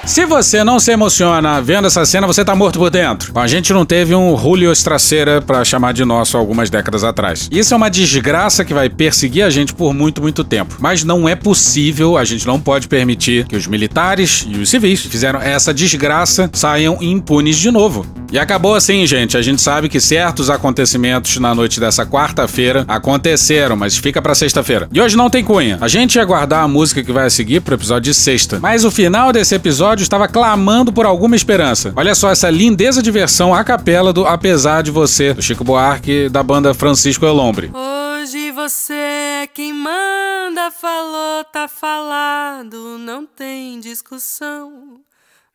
[0.06, 3.32] Se você não se emociona vendo essa cena, você tá morto por dentro.
[3.34, 7.48] A gente não teve um Julio Estraceira pra chamar de nosso algumas décadas atrás.
[7.50, 10.76] Isso é uma desgraça que vai perseguir a gente por muito, muito tempo.
[10.78, 15.00] Mas não é possível, a gente não pode permitir que os militares e os civis
[15.00, 18.06] que fizeram essa desgraça saiam impunes de novo.
[18.30, 19.36] E acabou assim, gente.
[19.36, 24.88] A gente sabe que certos acontecimentos na noite dessa quarta-feira aconteceram, mas fica pra sexta-feira.
[24.92, 25.78] E hoje não tem cunha.
[25.80, 28.58] A gente ia guardar a música que vai seguir pro episódio de sexta.
[28.60, 31.92] Mas o final desse episódio estava clamando por alguma esperança.
[31.96, 36.28] Olha só essa lindeza de versão a capela do Apesar de Você, do Chico Buarque,
[36.28, 37.70] da banda Francisco Elombre.
[37.72, 38.94] Hoje você
[39.42, 45.00] é quem manda, falou, tá falado, não tem discussão,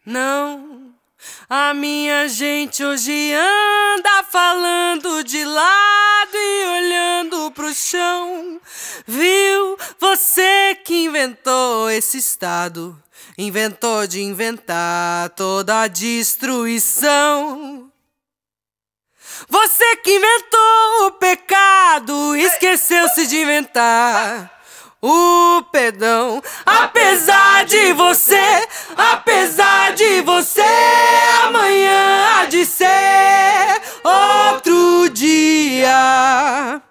[0.05, 0.99] não.
[1.49, 8.59] A minha gente hoje anda falando de lado e olhando pro chão.
[9.05, 9.77] Viu?
[9.99, 12.97] Você que inventou esse estado,
[13.37, 17.91] inventou de inventar toda a destruição.
[19.47, 24.59] Você que inventou o pecado, esqueceu-se de inventar
[25.01, 26.41] o perdão.
[26.65, 28.67] Apesar de você,
[28.97, 30.61] apesar de você,
[31.45, 36.81] amanhã há de ser outro dia.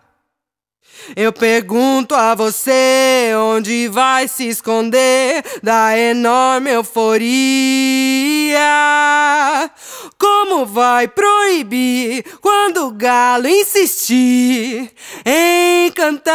[1.16, 8.59] Eu pergunto a você onde vai se esconder da enorme euforia.
[10.18, 14.92] Como vai proibir quando o galo insistir
[15.24, 16.28] em cantar?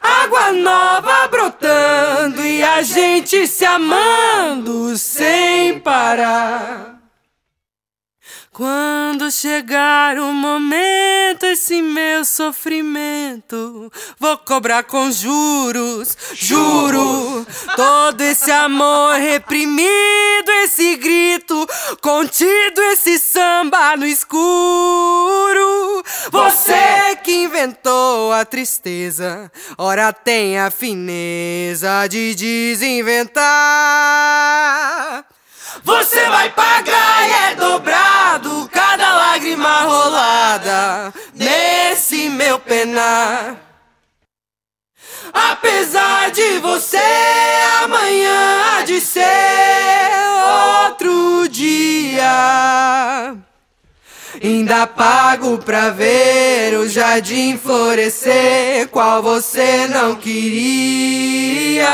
[0.00, 6.91] Água nova brotando e a gente se amando sem parar.
[8.54, 17.46] Quando chegar o momento, esse meu sofrimento, vou cobrar com juros, juro.
[17.74, 21.66] Todo esse amor reprimido, esse grito
[22.02, 26.02] contido, esse samba no escuro.
[26.30, 35.31] Você que inventou a tristeza, ora tem a fineza de desinventar.
[35.82, 43.56] Você vai pagar e é dobrado cada lágrima rolada nesse meu penar.
[45.32, 46.98] Apesar de você,
[47.82, 50.10] amanhã há de ser
[50.84, 53.34] outro dia.
[54.42, 61.88] Ainda pago pra ver o jardim florescer, qual você não queria.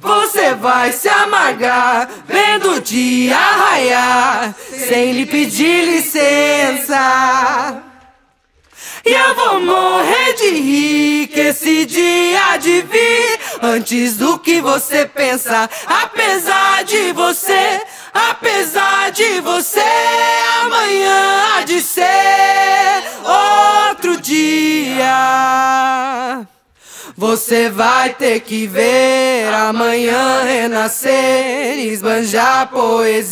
[0.00, 7.82] Você vai se amargar vendo o dia raiar, sem lhe pedir licença.
[9.04, 15.06] E eu vou morrer de rir que esse dia de vir antes do que você
[15.06, 15.68] pensa.
[15.86, 17.80] Apesar de você,
[18.12, 19.80] apesar de você,
[20.62, 25.10] amanhã há de ser outro dia.
[27.20, 33.28] Você vai ter que ver amanhã renascer, esbanjar poesia.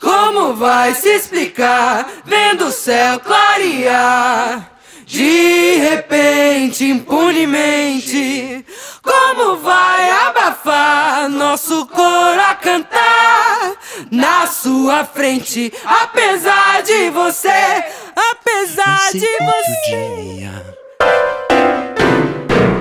[0.00, 4.72] Como vai se explicar vendo o céu clarear?
[5.04, 8.64] De repente, impunemente,
[9.02, 13.76] como vai abafar nosso coro a cantar
[14.10, 15.70] na sua frente?
[15.84, 17.84] Apesar de você,
[18.16, 20.75] apesar de você.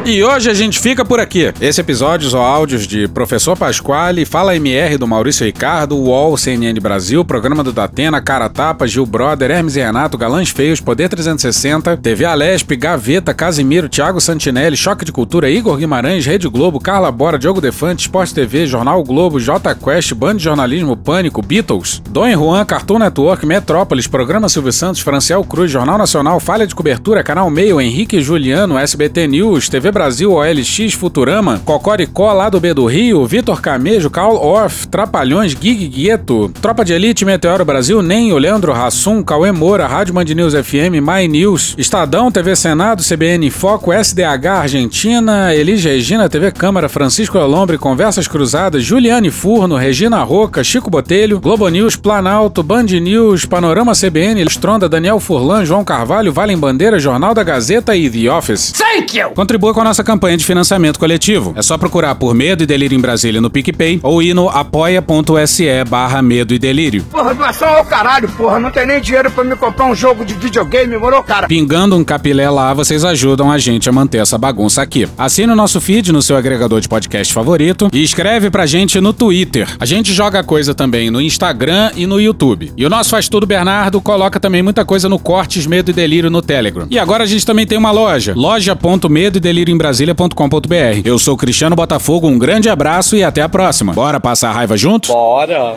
[0.07, 1.51] E hoje a gente fica por aqui.
[1.59, 7.25] Esse episódio ou áudios de Professor Pasquale, Fala MR do Maurício Ricardo, UOL, CNN Brasil,
[7.25, 12.23] Programa do Datena, Cara Tapa, Gil Brother, Hermes e Renato, Galãs Feios, Poder 360, TV
[12.23, 17.59] Alesp, Gaveta, Casimiro, Thiago Santinelli, Choque de Cultura, Igor Guimarães, Rede Globo, Carla Bora, Diogo
[17.59, 22.99] Defante, Esporte TV, Jornal Globo, J Quest, Band de Jornalismo, Pânico, Beatles, Dom Juan, Cartoon
[22.99, 28.21] Network, Metrópolis, Programa Silvio Santos, Franciel Cruz, Jornal Nacional, Falha de Cobertura, Canal Meio, Henrique
[28.21, 34.35] Juliano, SBT News, TV Brasil, OLX, Futurama, Cocoricó, Lado B do Rio, Vitor Camejo, Call
[34.35, 40.13] Off, Trapalhões, Gig Gueto, Tropa de Elite, Meteoro Brasil, Nem, Leandro Rassum, Cauê Moura, Rádio
[40.13, 46.51] Band News FM, My News, Estadão, TV Senado, CBN Foco, SDH Argentina, Elis Regina, TV
[46.51, 52.83] Câmara, Francisco Elombre, Conversas Cruzadas, Juliane Furno, Regina Roca, Chico Botelho, Globo News, Planalto, Band
[53.01, 58.29] News, Panorama CBN, Stronda, Daniel Furlan, João Carvalho, Valem Bandeira, Jornal da Gazeta e The
[58.29, 58.73] Office.
[58.73, 59.29] Thank you!
[59.29, 61.53] Contribua com a nossa campanha de financiamento coletivo.
[61.55, 65.83] É só procurar por Medo e Delírio em Brasília no PicPay ou ir no apoia.se
[65.87, 67.03] barra Medo e Delírio.
[67.03, 68.59] Porra, doação ao caralho, porra.
[68.59, 71.47] Não tem nem dinheiro pra me comprar um jogo de videogame, morou, cara?
[71.47, 75.07] Pingando um capilé lá, vocês ajudam a gente a manter essa bagunça aqui.
[75.17, 79.13] Assine o nosso feed no seu agregador de podcast favorito e escreve pra gente no
[79.13, 79.67] Twitter.
[79.79, 82.73] A gente joga coisa também no Instagram e no YouTube.
[82.75, 86.31] E o nosso Faz Tudo Bernardo coloca também muita coisa no Cortes Medo e Delírio
[86.31, 86.87] no Telegram.
[86.89, 91.01] E agora a gente também tem uma loja, loja.medo e delírio em Brasília.com.br.
[91.03, 93.93] Eu sou Cristiano Botafogo, um grande abraço e até a próxima.
[93.93, 95.09] Bora passar a raiva juntos?
[95.09, 95.75] Bora!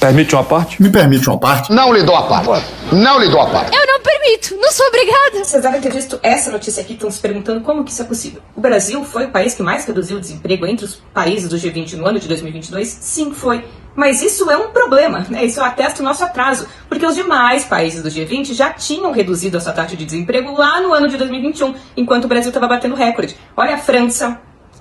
[0.00, 0.82] Permite uma parte?
[0.82, 1.70] Me permite uma parte?
[1.70, 2.64] Não lhe dou a parte.
[2.90, 3.76] Não lhe dou a parte.
[3.76, 5.44] Eu não permito, não sou obrigada.
[5.44, 8.40] Vocês devem ter visto essa notícia aqui, estão se perguntando como que isso é possível.
[8.56, 11.94] O Brasil foi o país que mais reduziu o desemprego entre os países do G20
[11.94, 12.88] no ano de 2022?
[12.88, 13.62] Sim, foi.
[13.94, 15.44] Mas isso é um problema, né?
[15.44, 19.60] Isso atesta o nosso atraso, porque os demais países do G20 já tinham reduzido a
[19.60, 23.36] sua taxa de desemprego lá no ano de 2021, enquanto o Brasil estava batendo recorde.
[23.56, 24.40] Olha a França,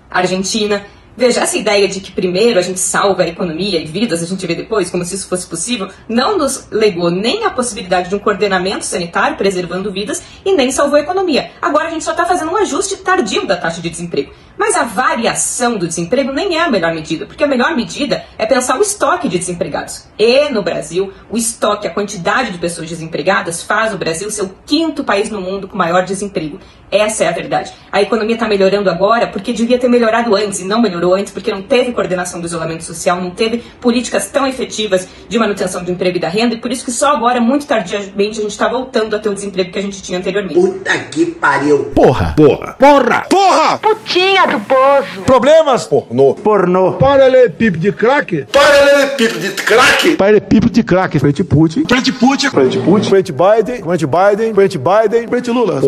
[0.10, 0.86] a Argentina,
[1.20, 4.48] Veja, essa ideia de que primeiro a gente salva a economia e vidas, a gente
[4.48, 8.20] vê depois, como se isso fosse possível, não nos legou nem a possibilidade de um
[8.20, 11.52] coordenamento sanitário preservando vidas e nem salvou a economia.
[11.62, 14.32] Agora a gente só está fazendo um ajuste tardio da taxa de desemprego.
[14.60, 18.46] Mas a variação do desemprego nem é a melhor medida, porque a melhor medida é
[18.46, 20.04] pensar o estoque de desempregados.
[20.20, 24.54] E no Brasil, o estoque, a quantidade de pessoas desempregadas, faz o Brasil ser o
[24.66, 26.60] quinto país no mundo com maior desemprego.
[26.92, 27.72] Essa é a verdade.
[27.92, 31.52] A economia está melhorando agora porque devia ter melhorado antes e não melhorou antes porque
[31.52, 36.18] não teve coordenação do isolamento social, não teve políticas tão efetivas de manutenção do emprego
[36.18, 39.16] e da renda e por isso que só agora, muito tardiamente, a gente está voltando
[39.16, 40.60] a ter o desemprego que a gente tinha anteriormente.
[40.60, 41.86] Puta que pariu.
[41.96, 42.34] Porra!
[42.36, 42.74] Porra!
[42.74, 43.26] Porra!
[43.30, 43.78] Porra!
[43.78, 45.22] Putinha do.
[45.24, 45.86] Problemas?
[45.86, 46.34] Pornô.
[46.36, 46.94] Pornô.
[46.94, 48.46] Paralelepípedo de crack?
[48.52, 50.16] Paralelepípedo de crack?
[50.16, 51.20] Paralelepípedo de crack.
[51.20, 51.84] Frente Putin.
[51.88, 52.50] Frente Putin.
[52.50, 53.10] Frente Putin.
[53.10, 53.84] Frente Biden.
[53.84, 54.54] Frente Biden.
[54.54, 55.28] Frente Biden.
[55.28, 55.82] Frente Lula.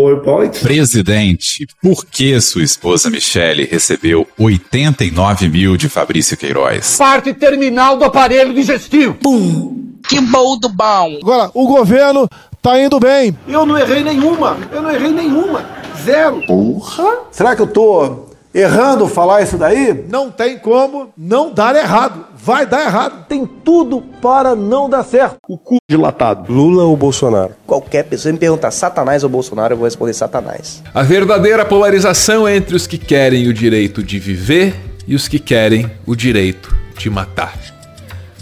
[0.61, 6.97] Presidente, por que sua esposa Michele recebeu 89 mil de Fabrício Queiroz?
[6.97, 9.17] Parte terminal do aparelho digestivo.
[10.07, 11.19] Que bom do bom!
[11.21, 12.27] Agora, o governo
[12.61, 13.37] tá indo bem.
[13.47, 14.57] Eu não errei nenhuma.
[14.71, 15.63] Eu não errei nenhuma.
[16.03, 16.41] Zero.
[16.47, 17.19] Porra!
[17.31, 20.05] Será que eu tô errando falar isso daí?
[20.09, 22.25] Não tem como não dar errado.
[22.35, 23.25] Vai dar errado.
[23.27, 25.37] Tem tudo para não dar certo.
[25.47, 26.51] O cu dilatado.
[26.51, 27.53] Lula ou Bolsonaro?
[27.65, 30.83] Qualquer pessoa me perguntar Satanás ou Bolsonaro, eu vou responder Satanás.
[30.93, 34.75] A verdadeira polarização é entre os que querem o direito de viver
[35.07, 37.57] e os que querem o direito de matar.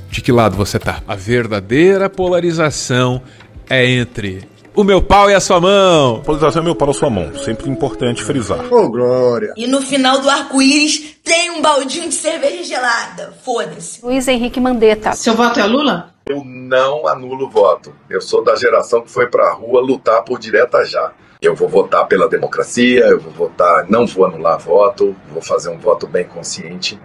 [0.10, 1.02] De que lado você tá?
[1.08, 3.22] A verdadeira polarização
[3.70, 4.48] é entre
[4.80, 6.22] o meu pau e a sua mão.
[6.22, 7.36] Polarização é meu para a sua mão.
[7.36, 8.72] Sempre importante frisar.
[8.72, 9.54] Ô, Glória.
[9.58, 13.34] E no final do arco-íris tem um baldinho de cerveja gelada.
[13.44, 14.00] Foda-se.
[14.02, 15.12] Luiz Henrique Mandetta.
[15.12, 16.14] Seu voto é Lula?
[16.26, 17.94] Eu não anulo o voto.
[18.10, 21.12] Eu sou da geração que foi pra rua lutar por direta já.
[21.42, 25.78] Eu vou votar pela democracia, eu vou votar, não vou anular voto, vou fazer um
[25.78, 26.98] voto bem consciente.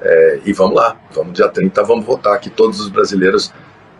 [0.00, 3.52] É, e vamos lá, vamos dia 30, vamos votar, que todos os brasileiros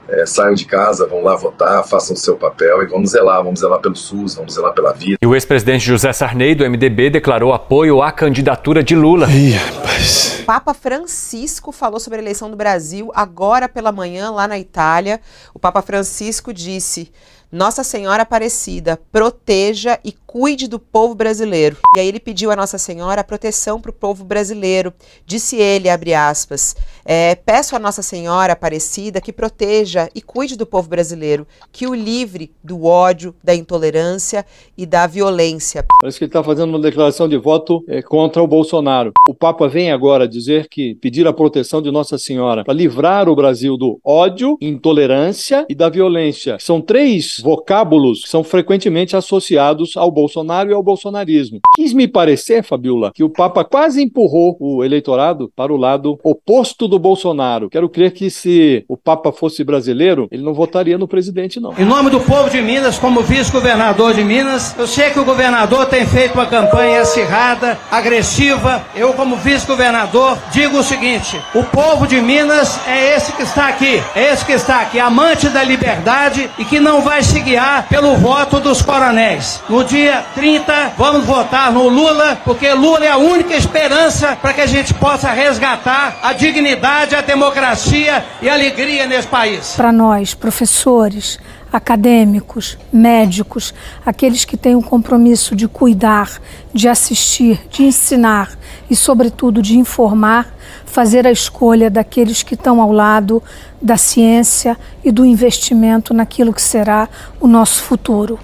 [0.09, 3.61] é, saiam de casa, vão lá votar, façam o seu papel e vamos zelar, vamos
[3.61, 5.19] zelar pelo SUS, vamos zelar pela vida.
[5.21, 9.29] E o ex-presidente José Sarney, do MDB, declarou apoio à candidatura de Lula.
[9.31, 10.43] Ih, rapaz.
[10.47, 15.21] Papa Francisco falou sobre a eleição do Brasil agora pela manhã, lá na Itália.
[15.53, 17.13] O Papa Francisco disse.
[17.51, 21.79] Nossa Senhora Aparecida, proteja e cuide do povo brasileiro.
[21.97, 24.93] E aí ele pediu a Nossa Senhora a proteção para o povo brasileiro.
[25.25, 30.67] Disse ele, abre aspas, é, peço a Nossa Senhora Aparecida que proteja e cuide do
[30.67, 34.45] povo brasileiro, que o livre do ódio, da intolerância
[34.77, 35.87] e da violência.
[36.03, 39.13] Parece que ele está fazendo uma declaração de voto é, contra o Bolsonaro.
[39.27, 43.35] O Papa vem agora dizer que pedir a proteção de Nossa Senhora para livrar o
[43.35, 46.59] Brasil do ódio, intolerância e da violência.
[46.61, 51.61] São três vocábulos que são frequentemente associados ao Bolsonaro e ao bolsonarismo.
[51.75, 56.89] Quis me parecer, Fabiola, que o Papa quase empurrou o eleitorado para o lado oposto
[56.89, 57.71] do Bolsonaro.
[57.71, 61.73] Quero crer que se o Papa fosse brasileiro, ele não votaria no presidente, não.
[61.79, 65.87] Em nome do povo de Minas, como vice-governador de Minas, eu sei que o governador
[65.87, 68.85] tem feito uma campanha acirrada, agressiva.
[68.97, 74.03] Eu, como vice-governador, digo o seguinte: o povo de Minas é esse que está aqui,
[74.17, 78.17] é esse que está aqui, amante da liberdade e que não vai se guiar pelo
[78.17, 79.63] voto dos coronéis.
[79.69, 84.61] No dia 30, vamos votar no Lula, porque Lula é a única esperança para que
[84.61, 89.75] a gente possa resgatar a dignidade, a democracia e a alegria nesse país.
[89.77, 91.39] Para nós, professores,
[91.73, 96.41] acadêmicos, médicos, aqueles que têm o compromisso de cuidar,
[96.73, 98.59] de assistir, de ensinar
[98.91, 100.55] e, sobretudo, de informar,
[100.87, 103.43] fazer a escolha daqueles que estão ao lado
[103.81, 107.09] da ciência e do investimento naquilo que será
[107.41, 108.39] o nosso futuro.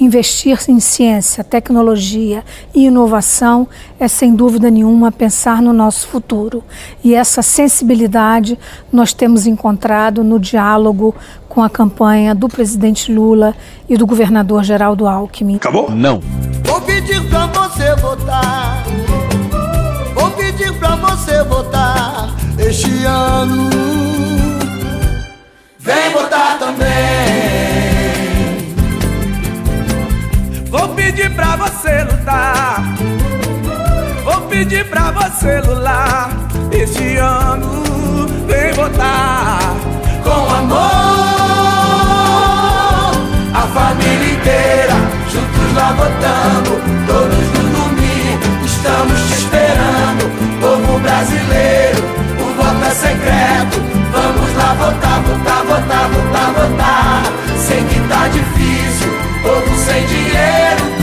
[0.00, 2.42] Investir em ciência, tecnologia
[2.74, 6.64] e inovação é, sem dúvida nenhuma, pensar no nosso futuro.
[7.04, 8.58] E essa sensibilidade
[8.90, 11.14] nós temos encontrado no diálogo
[11.50, 13.54] com a campanha do presidente Lula
[13.88, 15.56] e do governador Geraldo Alckmin.
[15.56, 15.90] Acabou?
[15.90, 16.22] Não.
[16.64, 18.82] Vou pedir pra você votar.
[20.14, 23.68] Vou pedir pra você votar este ano.
[25.78, 27.49] Vem votar também.
[31.20, 32.82] Pedir pra você lutar.
[34.24, 36.30] Vou pedir pra você lutar.
[36.72, 39.60] Este ano vem votar
[40.24, 40.80] com amor.
[43.52, 44.94] A família inteira,
[45.30, 46.80] juntos lá votando.
[47.06, 50.24] Todos no domingo, estamos te esperando.
[50.60, 52.02] Povo brasileiro,
[52.40, 53.78] o voto é secreto.
[54.12, 57.22] Vamos lá votar, votar, votar, votar, votar.
[57.58, 59.12] Sei que tá difícil,
[59.42, 60.99] povo sem dinheiro,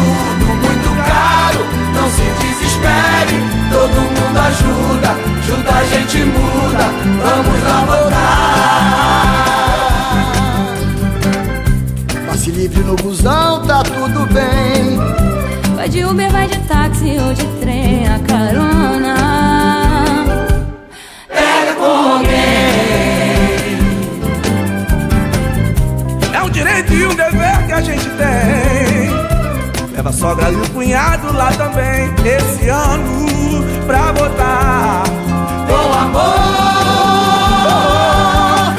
[3.87, 5.15] todo mundo ajuda,
[5.45, 6.85] junto a gente muda.
[7.23, 8.27] Vamos lá votar.
[12.27, 14.97] Passe livre no busão, tá tudo bem.
[15.75, 19.86] Vai de Uber, vai de táxi ou de trem, a carona.
[30.07, 32.09] A sogra e o cunhado lá também.
[32.23, 35.03] Esse ano pra votar
[35.67, 36.23] com amor.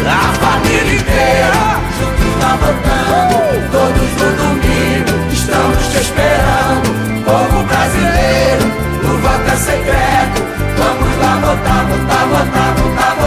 [0.07, 3.37] A família inteira juntos lá votando.
[3.71, 6.89] Todos no domingo estamos te esperando.
[7.27, 8.65] Povo brasileiro,
[9.05, 10.41] o voto é secreto.
[10.79, 13.18] Vamos lá votar, votar, votar, votar.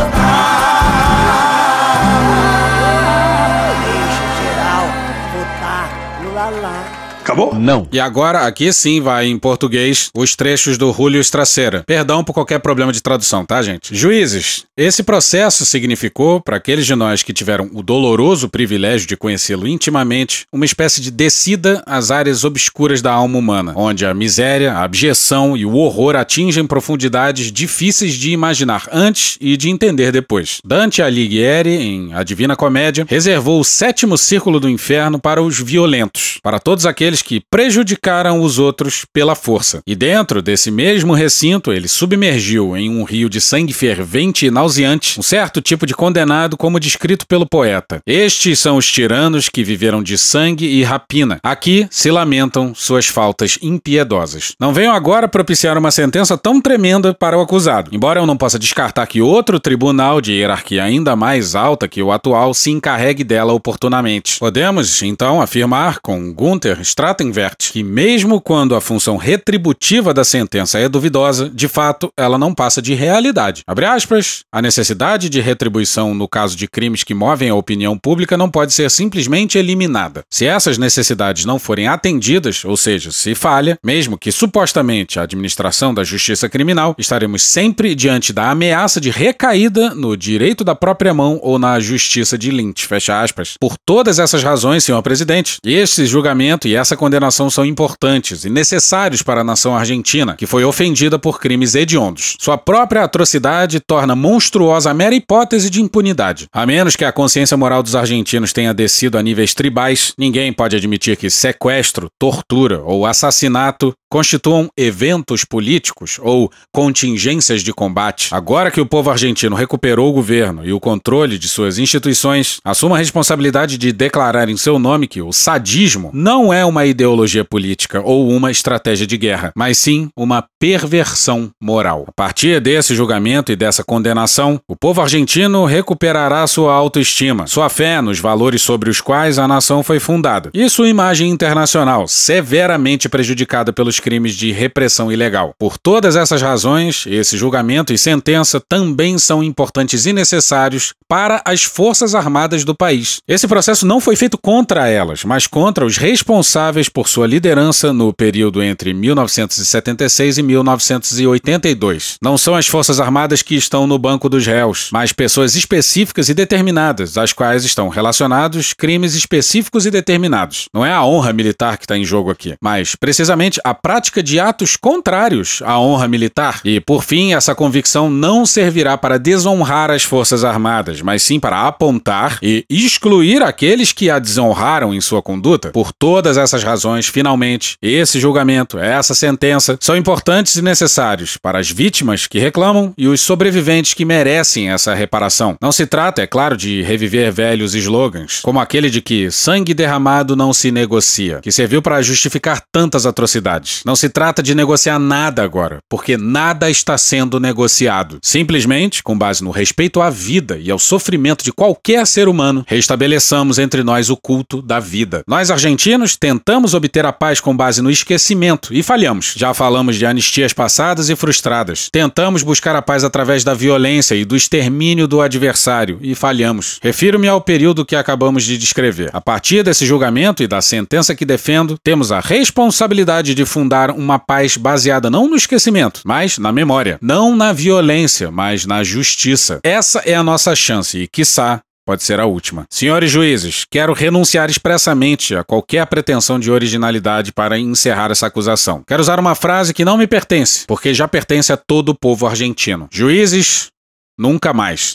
[7.31, 7.55] Acabou?
[7.55, 7.87] Não.
[7.93, 11.81] E agora, aqui sim vai em português os trechos do Julio Estraceira.
[11.87, 13.95] Perdão por qualquer problema de tradução, tá, gente?
[13.95, 19.65] Juízes, esse processo significou, para aqueles de nós que tiveram o doloroso privilégio de conhecê-lo
[19.65, 24.83] intimamente, uma espécie de descida às áreas obscuras da alma humana, onde a miséria, a
[24.83, 30.59] abjeção e o horror atingem profundidades difíceis de imaginar antes e de entender depois.
[30.65, 36.39] Dante Alighieri, em A Divina Comédia, reservou o sétimo círculo do inferno para os violentos,
[36.43, 39.81] para todos aqueles que prejudicaram os outros pela força.
[39.85, 45.19] E dentro desse mesmo recinto, ele submergiu em um rio de sangue fervente e nauseante
[45.19, 48.01] um certo tipo de condenado, como descrito pelo poeta.
[48.05, 51.39] Estes são os tiranos que viveram de sangue e rapina.
[51.43, 54.53] Aqui se lamentam suas faltas impiedosas.
[54.59, 57.91] Não venham agora propiciar uma sentença tão tremenda para o acusado.
[57.93, 62.11] Embora eu não possa descartar que outro tribunal de hierarquia ainda mais alta que o
[62.11, 64.39] atual se encarregue dela oportunamente.
[64.39, 66.79] Podemos, então, afirmar com Gunther
[67.11, 72.53] Strattenwert que, mesmo quando a função retributiva da sentença é duvidosa, de fato ela não
[72.53, 73.63] passa de realidade.
[73.67, 78.37] Abre aspas, a necessidade de retribuição no caso de crimes que movem a opinião pública
[78.37, 80.23] não pode ser simplesmente eliminada.
[80.29, 85.93] Se essas necessidades não forem atendidas, ou seja, se falha, mesmo que supostamente a administração
[85.93, 91.39] da justiça criminal, estaremos sempre diante da ameaça de recaída no direito da própria mão
[91.41, 92.85] ou na justiça de Lynch.
[92.85, 93.55] Fecha aspas.
[93.59, 99.23] Por todas essas razões, senhor presidente, esse julgamento e essa condenação são importantes e necessários
[99.23, 102.35] para a nação argentina, que foi ofendida por crimes hediondos.
[102.39, 106.45] Sua própria atrocidade torna monstruosa a mera hipótese de impunidade.
[106.53, 110.75] A menos que a consciência moral dos argentinos tenha descido a níveis tribais, ninguém pode
[110.75, 118.27] admitir que sequestro, tortura ou assassinato constituam eventos políticos ou contingências de combate.
[118.35, 122.97] Agora que o povo argentino recuperou o governo e o controle de suas instituições, assuma
[122.97, 128.01] a responsabilidade de declarar em seu nome que o sadismo não é uma ideologia política
[128.01, 132.05] ou uma estratégia de guerra, mas sim uma perversão moral.
[132.07, 138.01] A partir desse julgamento e dessa condenação, o povo argentino recuperará sua autoestima, sua fé
[138.01, 143.73] nos valores sobre os quais a nação foi fundada e sua imagem internacional, severamente prejudicada
[143.73, 145.53] pelos crimes de repressão ilegal.
[145.57, 151.63] Por todas essas razões, esse julgamento e sentença também são importantes e necessários para as
[151.63, 153.19] Forças Armadas do país.
[153.27, 158.13] Esse processo não foi feito contra elas, mas contra os responsáveis por sua liderança no
[158.13, 162.17] período entre 1976 e 1982.
[162.21, 166.33] Não são as Forças Armadas que estão no banco dos réus, mas pessoas específicas e
[166.33, 170.67] determinadas, às quais estão relacionados crimes específicos e determinados.
[170.73, 174.39] Não é a honra militar que está em jogo aqui, mas precisamente a prática de
[174.39, 176.61] atos contrários à honra militar.
[176.63, 181.67] E, por fim, essa convicção não servirá para desonrar as Forças Armadas, mas sim para
[181.67, 185.69] apontar e excluir aqueles que a desonraram em sua conduta.
[185.71, 191.69] Por todas essas razões, finalmente, esse julgamento, essa sentença, são importantes e necessários para as
[191.69, 195.57] vítimas que reclamam e os sobreviventes que merecem essa reparação.
[195.61, 200.35] Não se trata, é claro, de reviver velhos slogans, como aquele de que sangue derramado
[200.35, 203.81] não se negocia, que serviu para justificar tantas atrocidades.
[203.85, 208.17] Não se trata de negociar nada agora, porque nada está sendo negociado.
[208.21, 213.59] Simplesmente, com base no respeito à vida e ao sofrimento de qualquer ser humano, restabeleçamos
[213.59, 215.21] entre nós o culto da vida.
[215.27, 216.15] Nós argentinos
[216.61, 219.33] tentamos obter a paz com base no esquecimento e falhamos.
[219.35, 221.89] Já falamos de anistias passadas e frustradas.
[221.91, 226.77] Tentamos buscar a paz através da violência e do extermínio do adversário e falhamos.
[226.83, 229.09] Refiro-me ao período que acabamos de descrever.
[229.11, 234.19] A partir desse julgamento e da sentença que defendo, temos a responsabilidade de fundar uma
[234.19, 236.99] paz baseada não no esquecimento, mas na memória.
[237.01, 239.59] Não na violência, mas na justiça.
[239.63, 241.59] Essa é a nossa chance e, quiçá,
[241.91, 242.65] Pode ser a última.
[242.69, 248.81] Senhores juízes, quero renunciar expressamente a qualquer pretensão de originalidade para encerrar essa acusação.
[248.87, 252.25] Quero usar uma frase que não me pertence, porque já pertence a todo o povo
[252.25, 252.87] argentino.
[252.89, 253.71] Juízes,
[254.17, 254.93] nunca mais.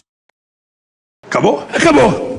[1.23, 1.69] Acabou?
[1.71, 2.36] Acabou!